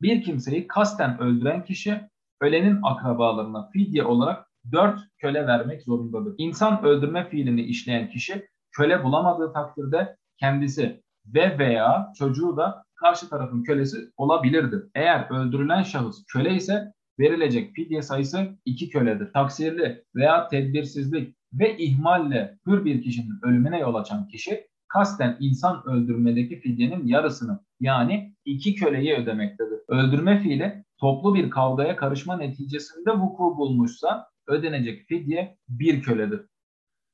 Bir 0.02 0.24
kimseyi 0.24 0.68
kasten 0.68 1.20
öldüren 1.20 1.64
kişi 1.64 2.10
ölenin 2.42 2.80
akrabalarına 2.84 3.70
fidye 3.74 4.04
olarak 4.04 4.46
dört 4.72 5.00
köle 5.18 5.48
vermek 5.48 5.84
zorundadır. 5.84 6.36
İnsan 6.38 6.84
öldürme 6.84 7.30
fiilini 7.30 7.62
işleyen 7.62 8.10
kişi 8.10 8.48
köle 8.72 9.04
bulamadığı 9.04 9.54
takdirde 9.54 10.16
kendisi 10.40 11.02
ve 11.26 11.60
veya 11.60 12.12
çocuğu 12.18 12.58
da 12.58 12.84
karşı 12.96 13.30
tarafın 13.30 13.64
kölesi 13.64 13.98
olabilirdi. 14.18 14.76
Eğer 14.96 15.28
öldürülen 15.30 15.84
şahıs 15.84 16.26
köle 16.34 16.54
ise 16.56 16.94
verilecek 17.20 17.76
fidye 17.76 18.02
sayısı 18.02 18.58
iki 18.66 18.90
köledir. 18.90 19.34
Taksirli 19.34 20.04
veya 20.16 20.48
tedbirsizlik 20.48 21.36
ve 21.54 21.78
ihmalle 21.78 22.58
hür 22.68 22.86
bir 22.86 23.02
kişinin 23.02 23.40
ölümüne 23.44 23.80
yol 23.80 23.96
açan 23.96 24.28
kişi 24.28 24.69
kasten 24.90 25.38
insan 25.40 25.84
öldürmedeki 25.88 26.60
fidyenin 26.60 27.08
yarısını 27.08 27.60
yani 27.80 28.36
iki 28.46 28.76
köleyi 28.76 29.16
ödemektedir. 29.16 29.80
Öldürme 29.88 30.40
fiili 30.40 30.84
toplu 31.00 31.36
bir 31.36 31.50
kavgaya 31.50 31.96
karışma 31.96 32.38
neticesinde 32.38 33.12
vuku 33.12 33.58
bulmuşsa 33.58 34.28
ödenecek 34.48 35.08
fidye 35.08 35.58
bir 35.70 36.02
köledir. 36.02 36.42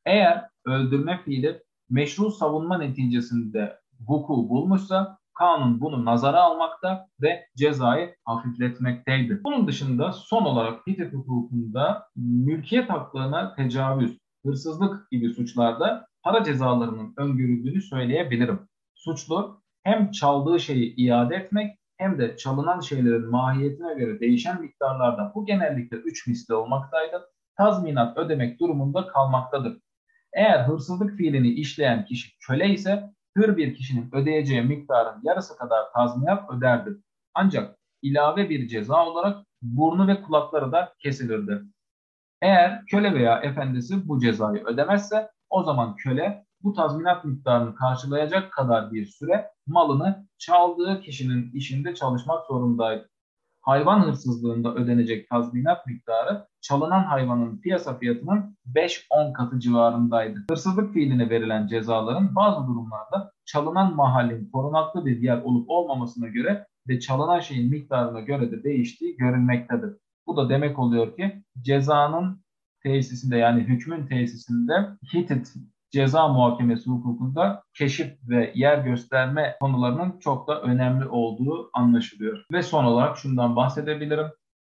Eğer 0.05 0.45
öldürme 0.65 1.21
fiili 1.25 1.63
meşru 1.89 2.31
savunma 2.31 2.77
neticesinde 2.77 3.79
vuku 4.07 4.49
bulmuşsa 4.49 5.17
kanun 5.33 5.81
bunu 5.81 6.05
nazara 6.05 6.41
almakta 6.41 7.07
ve 7.21 7.45
cezayı 7.55 8.15
hafifletmekteydi. 8.25 9.41
Bunun 9.43 9.67
dışında 9.67 10.13
son 10.13 10.45
olarak 10.45 10.87
Hitit 10.87 11.13
hukukunda 11.13 12.07
mülkiyet 12.15 12.89
haklarına 12.89 13.55
tecavüz, 13.55 14.17
hırsızlık 14.45 15.11
gibi 15.11 15.29
suçlarda 15.29 16.07
para 16.25 16.43
cezalarının 16.43 17.13
öngörüldüğünü 17.17 17.81
söyleyebilirim. 17.81 18.59
Suçlu 18.95 19.61
hem 19.83 20.11
çaldığı 20.11 20.59
şeyi 20.59 20.95
iade 20.95 21.35
etmek 21.35 21.79
hem 21.97 22.19
de 22.19 22.37
çalınan 22.37 22.79
şeylerin 22.79 23.29
mahiyetine 23.29 23.93
göre 23.93 24.19
değişen 24.19 24.61
miktarlarda 24.61 25.31
bu 25.35 25.45
genellikle 25.45 25.97
3 25.97 26.27
misli 26.27 26.53
olmaktaydı. 26.53 27.29
Tazminat 27.57 28.17
ödemek 28.17 28.59
durumunda 28.59 29.07
kalmaktadır. 29.07 29.77
Eğer 30.33 30.63
hırsızlık 30.63 31.17
fiilini 31.17 31.49
işleyen 31.49 32.05
kişi 32.05 32.37
köle 32.47 32.69
ise 32.69 33.03
hür 33.37 33.57
bir 33.57 33.75
kişinin 33.75 34.09
ödeyeceği 34.15 34.61
miktarın 34.61 35.21
yarısı 35.23 35.57
kadar 35.57 35.91
tazminat 35.93 36.49
öderdi. 36.49 36.89
Ancak 37.33 37.77
ilave 38.01 38.49
bir 38.49 38.67
ceza 38.67 39.05
olarak 39.05 39.45
burnu 39.61 40.07
ve 40.07 40.21
kulakları 40.21 40.71
da 40.71 40.93
kesilirdi. 40.99 41.61
Eğer 42.45 42.85
köle 42.85 43.13
veya 43.13 43.39
efendisi 43.39 44.07
bu 44.07 44.19
cezayı 44.19 44.63
ödemezse 44.65 45.29
o 45.49 45.63
zaman 45.63 45.95
köle 45.95 46.45
bu 46.63 46.73
tazminat 46.73 47.25
miktarını 47.25 47.75
karşılayacak 47.75 48.51
kadar 48.53 48.91
bir 48.91 49.05
süre 49.05 49.51
malını 49.67 50.27
çaldığı 50.37 51.01
kişinin 51.01 51.51
işinde 51.53 51.95
çalışmak 51.95 52.45
zorundaydı. 52.45 53.09
Hayvan 53.61 53.99
hırsızlığında 53.99 54.75
ödenecek 54.75 55.29
tazminat 55.29 55.87
miktarı 55.87 56.47
çalınan 56.61 57.03
hayvanın 57.03 57.61
piyasa 57.61 57.97
fiyatının 57.97 58.57
5-10 58.75 59.33
katı 59.33 59.59
civarındaydı. 59.59 60.39
Hırsızlık 60.49 60.93
fiiline 60.93 61.29
verilen 61.29 61.67
cezaların 61.67 62.35
bazı 62.35 62.67
durumlarda 62.67 63.31
çalınan 63.45 63.95
mahallin 63.95 64.49
korunaklı 64.51 65.05
bir 65.05 65.17
yer 65.17 65.41
olup 65.41 65.69
olmamasına 65.69 66.27
göre 66.27 66.67
ve 66.87 66.99
çalınan 66.99 67.39
şeyin 67.39 67.69
miktarına 67.69 68.19
göre 68.19 68.51
de 68.51 68.63
değiştiği 68.63 69.17
görülmektedir. 69.17 70.04
Bu 70.27 70.37
da 70.37 70.49
demek 70.49 70.79
oluyor 70.79 71.15
ki 71.15 71.43
cezanın 71.61 72.45
tesisinde 72.83 73.37
yani 73.37 73.61
hükmün 73.61 74.07
tesisinde 74.07 74.73
Hitit 75.13 75.53
ceza 75.91 76.27
muhakemesi 76.27 76.89
hukukunda 76.89 77.63
keşif 77.73 78.13
ve 78.29 78.51
yer 78.55 78.77
gösterme 78.77 79.55
konularının 79.59 80.19
çok 80.19 80.47
da 80.47 80.61
önemli 80.61 81.07
olduğu 81.07 81.69
anlaşılıyor. 81.73 82.45
Ve 82.51 82.63
son 82.63 82.83
olarak 82.83 83.17
şundan 83.17 83.55
bahsedebilirim. 83.55 84.27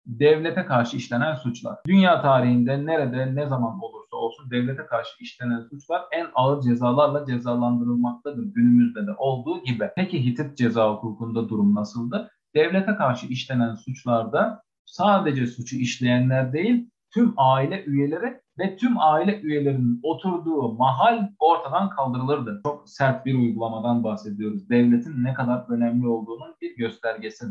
Devlete 0.07 0.65
karşı 0.65 0.97
işlenen 0.97 1.35
suçlar. 1.35 1.79
Dünya 1.87 2.23
tarihinde 2.23 2.87
nerede 2.87 3.35
ne 3.35 3.47
zaman 3.47 3.79
olursa 3.83 4.17
olsun 4.17 4.51
devlete 4.51 4.87
karşı 4.87 5.11
işlenen 5.21 5.61
suçlar 5.61 6.03
en 6.13 6.27
ağır 6.35 6.63
cezalarla 6.63 7.27
cezalandırılmaktadır 7.27 8.45
günümüzde 8.45 9.07
de 9.07 9.11
olduğu 9.19 9.63
gibi. 9.65 9.91
Peki 9.97 10.25
Hitit 10.25 10.57
ceza 10.57 10.93
hukukunda 10.93 11.49
durum 11.49 11.75
nasıldı? 11.75 12.31
Devlete 12.55 12.95
karşı 12.95 13.27
işlenen 13.27 13.75
suçlarda 13.75 14.63
sadece 14.89 15.47
suçu 15.47 15.77
işleyenler 15.77 16.53
değil, 16.53 16.91
tüm 17.11 17.35
aile 17.37 17.85
üyeleri 17.85 18.41
ve 18.59 18.77
tüm 18.77 18.99
aile 18.99 19.41
üyelerinin 19.41 20.01
oturduğu 20.03 20.73
mahal 20.73 21.29
ortadan 21.39 21.91
kaldırılırdı. 21.91 22.61
Çok 22.63 22.89
sert 22.89 23.27
bir 23.27 23.35
uygulamadan 23.35 24.05
bahsediyoruz. 24.05 24.69
Devletin 24.69 25.25
ne 25.25 25.35
kadar 25.35 25.65
önemli 25.69 26.07
olduğunun 26.07 26.55
bir 26.61 26.77
göstergesi. 26.77 27.47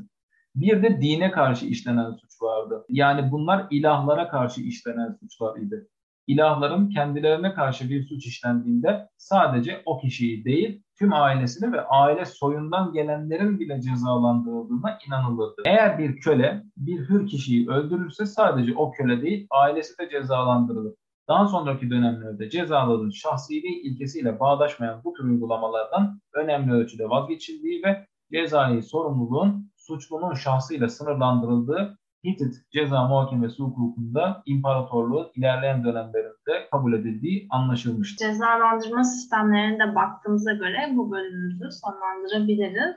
Bir 0.55 0.83
de 0.83 1.01
dine 1.01 1.31
karşı 1.31 1.65
işlenen 1.65 2.11
suç 2.11 2.41
vardı. 2.41 2.85
Yani 2.89 3.31
bunlar 3.31 3.67
ilahlara 3.69 4.29
karşı 4.29 4.61
işlenen 4.61 5.17
suçlar 5.21 5.57
idi 5.57 5.87
ilahların 6.27 6.89
kendilerine 6.89 7.53
karşı 7.53 7.89
bir 7.89 8.07
suç 8.07 8.25
işlendiğinde 8.25 9.09
sadece 9.17 9.81
o 9.85 9.99
kişiyi 9.99 10.45
değil 10.45 10.83
tüm 10.99 11.13
ailesini 11.13 11.71
ve 11.71 11.81
aile 11.81 12.25
soyundan 12.25 12.93
gelenlerin 12.93 13.59
bile 13.59 13.81
cezalandırıldığına 13.81 14.99
inanılırdı. 15.07 15.61
Eğer 15.65 15.99
bir 15.99 16.17
köle 16.17 16.63
bir 16.77 17.09
hür 17.09 17.27
kişiyi 17.27 17.69
öldürürse 17.69 18.25
sadece 18.25 18.75
o 18.75 18.91
köle 18.91 19.21
değil 19.21 19.47
ailesi 19.51 19.97
de 19.97 20.09
cezalandırılır. 20.09 20.93
Daha 21.27 21.47
sonraki 21.47 21.89
dönemlerde 21.89 22.49
cezaların 22.49 23.09
şahsiliği 23.09 23.81
ilkesiyle 23.81 24.39
bağdaşmayan 24.39 25.01
bu 25.03 25.13
tür 25.13 25.23
uygulamalardan 25.23 26.21
önemli 26.33 26.73
ölçüde 26.73 27.09
vazgeçildiği 27.09 27.83
ve 27.83 28.07
cezai 28.31 28.83
sorumluluğun 28.83 29.71
suçlunun 29.75 30.33
şahsıyla 30.33 30.89
sınırlandırıldığı 30.89 31.97
Hitit 32.25 32.53
ceza 32.71 33.07
muhakemesi 33.07 33.63
hukukunda 33.63 34.43
imparatorluğun 34.45 35.31
ilerleyen 35.35 35.83
dönemlerinde 35.83 36.69
kabul 36.71 36.93
edildiği 36.93 37.47
anlaşılmıştır. 37.49 38.25
Cezalandırma 38.25 39.03
sistemlerine 39.03 39.79
de 39.79 39.95
baktığımıza 39.95 40.53
göre 40.53 40.91
bu 40.95 41.11
bölümümüzü 41.11 41.69
sonlandırabiliriz. 41.71 42.95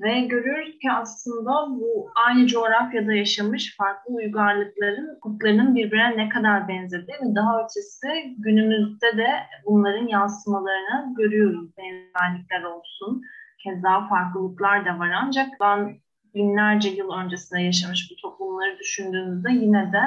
Ve 0.00 0.20
görüyoruz 0.20 0.78
ki 0.82 0.92
aslında 0.92 1.50
bu 1.50 2.10
aynı 2.26 2.46
coğrafyada 2.46 3.12
yaşamış 3.12 3.76
farklı 3.76 4.14
uygarlıkların 4.14 5.14
hukuklarının 5.14 5.74
birbirine 5.74 6.16
ne 6.16 6.28
kadar 6.28 6.68
benzediği 6.68 7.16
ve 7.22 7.34
daha 7.34 7.62
ötesi 7.62 8.08
günümüzde 8.38 9.16
de 9.16 9.28
bunların 9.66 10.06
yansımalarını 10.06 11.14
görüyoruz. 11.16 11.70
Benzerlikler 11.78 12.62
olsun, 12.62 13.22
keza 13.64 14.08
farklılıklar 14.08 14.84
da 14.84 14.98
var 14.98 15.10
ancak 15.22 15.48
ben 15.60 16.00
binlerce 16.34 16.88
yıl 16.88 17.10
öncesinde 17.12 17.60
yaşamış 17.60 18.10
bu 18.10 18.22
toplumları 18.22 18.78
düşündüğümüzde 18.78 19.52
yine 19.52 19.92
de 19.92 20.02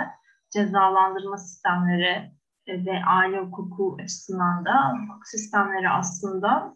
cezalandırma 0.53 1.37
sistemleri 1.37 2.31
ve 2.67 3.05
aile 3.07 3.39
hukuku 3.39 3.97
açısından 4.03 4.65
da 4.65 4.91
hukuk 4.91 5.27
sistemleri 5.27 5.89
aslında 5.89 6.75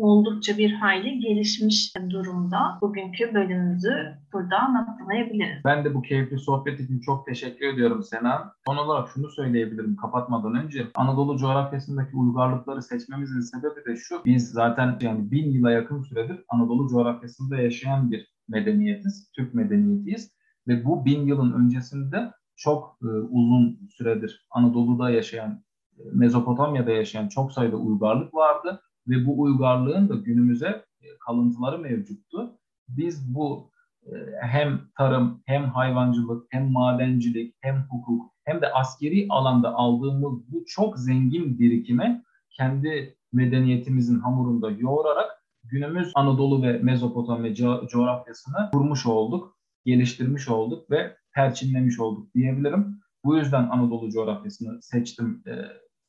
oldukça 0.00 0.58
bir 0.58 0.72
hayli 0.72 1.18
gelişmiş 1.20 1.94
durumda. 2.10 2.78
Bugünkü 2.82 3.34
bölümümüzü 3.34 4.18
burada 4.32 4.68
noktalayabiliriz. 4.68 5.64
Ben 5.64 5.84
de 5.84 5.94
bu 5.94 6.02
keyifli 6.02 6.38
sohbet 6.38 6.80
için 6.80 7.00
çok 7.00 7.26
teşekkür 7.26 7.66
ediyorum 7.66 8.02
Sena. 8.02 8.52
Son 8.66 8.76
olarak 8.76 9.08
şunu 9.14 9.30
söyleyebilirim 9.30 9.96
kapatmadan 9.96 10.54
önce. 10.54 10.86
Anadolu 10.94 11.38
coğrafyasındaki 11.38 12.16
uygarlıkları 12.16 12.82
seçmemizin 12.82 13.40
sebebi 13.40 13.84
de 13.86 13.96
şu. 13.96 14.24
Biz 14.24 14.50
zaten 14.50 14.98
yani 15.00 15.30
bin 15.30 15.50
yıla 15.50 15.70
yakın 15.70 16.02
süredir 16.02 16.44
Anadolu 16.48 16.88
coğrafyasında 16.88 17.56
yaşayan 17.56 18.10
bir 18.10 18.29
medeniyetiz. 18.50 19.30
Türk 19.36 19.54
medeniyetiyiz. 19.54 20.30
Ve 20.68 20.84
bu 20.84 21.04
bin 21.04 21.26
yılın 21.26 21.52
öncesinde 21.52 22.32
çok 22.56 22.98
e, 23.02 23.06
uzun 23.06 23.88
süredir 23.90 24.46
Anadolu'da 24.50 25.10
yaşayan, 25.10 25.64
e, 25.98 26.02
Mezopotamya'da 26.12 26.90
yaşayan 26.90 27.28
çok 27.28 27.52
sayıda 27.52 27.76
uygarlık 27.76 28.34
vardı 28.34 28.82
ve 29.08 29.26
bu 29.26 29.40
uygarlığın 29.40 30.08
da 30.08 30.14
günümüze 30.14 30.84
e, 31.00 31.06
kalıntıları 31.26 31.78
mevcuttu. 31.78 32.58
Biz 32.88 33.34
bu 33.34 33.70
e, 34.06 34.12
hem 34.40 34.80
tarım, 34.96 35.42
hem 35.46 35.64
hayvancılık, 35.64 36.46
hem 36.50 36.72
madencilik, 36.72 37.54
hem 37.60 37.86
hukuk, 37.90 38.32
hem 38.44 38.60
de 38.60 38.72
askeri 38.72 39.26
alanda 39.28 39.74
aldığımız 39.74 40.52
bu 40.52 40.64
çok 40.66 40.98
zengin 40.98 41.58
birikimi 41.58 42.24
kendi 42.50 43.16
medeniyetimizin 43.32 44.18
hamurunda 44.20 44.70
yoğurarak 44.70 45.39
günümüz 45.70 46.12
Anadolu 46.14 46.62
ve 46.62 46.72
Mezopotamya 46.72 47.52
co- 47.52 47.88
coğrafyasını 47.88 48.70
kurmuş 48.72 49.06
olduk, 49.06 49.58
geliştirmiş 49.84 50.48
olduk 50.48 50.90
ve 50.90 51.16
perçinlemiş 51.34 52.00
olduk 52.00 52.34
diyebilirim. 52.34 53.00
Bu 53.24 53.36
yüzden 53.36 53.68
Anadolu 53.68 54.10
coğrafyasını 54.10 54.82
seçtim 54.82 55.42
e, 55.46 55.52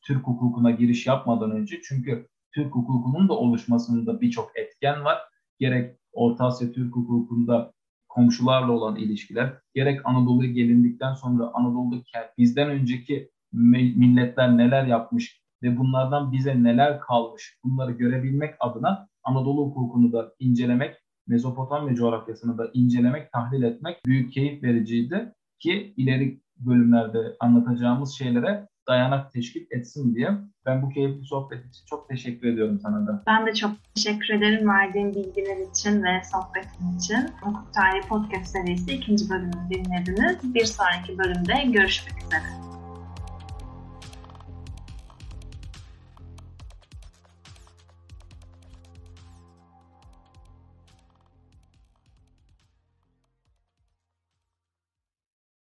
Türk 0.02 0.28
hukukuna 0.28 0.72
giriş 0.72 1.08
yapmadan 1.08 1.52
önce. 1.52 1.82
Çünkü 1.84 2.28
Türk 2.54 2.76
hukukunun 2.76 3.30
da 3.30 3.34
oluşmasında 3.34 4.22
birçok 4.22 4.52
etken 4.56 5.06
var. 5.06 5.18
Gerek 5.60 5.98
Orta 6.14 6.46
Asya 6.46 6.72
Türk 6.72 6.96
hukukunda 6.96 7.74
komşularla 8.10 8.72
olan 8.72 8.96
ilişkiler, 8.96 9.54
gerek 9.74 10.02
Anadolu'ya 10.04 10.52
gelindikten 10.52 11.14
sonra 11.14 11.52
Anadolu'daki 11.54 12.12
bizden 12.38 12.70
önceki 12.70 13.30
milletler 13.52 14.58
neler 14.58 14.86
yapmış 14.86 15.42
ve 15.64 15.78
bunlardan 15.78 16.32
bize 16.32 16.64
neler 16.64 17.00
kalmış 17.00 17.58
bunları 17.64 17.92
görebilmek 17.92 18.56
adına 18.60 19.08
Anadolu 19.24 19.66
hukukunu 19.66 20.14
da 20.14 20.34
incelemek, 20.40 20.96
Mezopotamya 21.28 21.96
coğrafyasını 21.96 22.58
da 22.58 22.72
incelemek, 22.74 23.32
tahlil 23.32 23.64
etmek 23.64 24.06
büyük 24.06 24.34
keyif 24.34 24.64
vericiydi 24.64 25.34
ki 25.60 25.94
ileri 25.98 26.42
bölümlerde 26.58 27.36
anlatacağımız 27.40 28.12
şeylere 28.12 28.68
dayanak 28.88 29.32
teşkil 29.32 29.66
etsin 29.72 30.16
diye. 30.16 30.30
Ben 30.66 30.82
bu 30.82 30.90
keyifli 30.90 31.26
sohbet 31.26 31.66
için 31.66 31.86
çok 31.86 32.10
teşekkür 32.10 32.48
ediyorum 32.48 32.80
sana 32.84 33.08
da. 33.08 33.24
Ben 33.28 33.46
de 33.46 33.54
çok 33.54 33.72
teşekkür 33.96 34.34
ederim 34.34 34.70
verdiğin 34.70 35.16
bilgiler 35.16 35.70
için 35.72 36.04
ve 36.04 36.22
sohbetin 36.32 36.98
için. 36.98 37.30
Hukuk 37.42 37.74
Tarihi 37.74 38.08
Podcast 38.08 38.48
serisi 38.48 38.92
ikinci 38.92 39.30
bölümünü 39.30 39.70
dinlediniz. 39.70 40.54
Bir 40.54 40.66
sonraki 40.66 41.18
bölümde 41.18 41.54
görüşmek 41.72 42.24
üzere. 42.24 42.71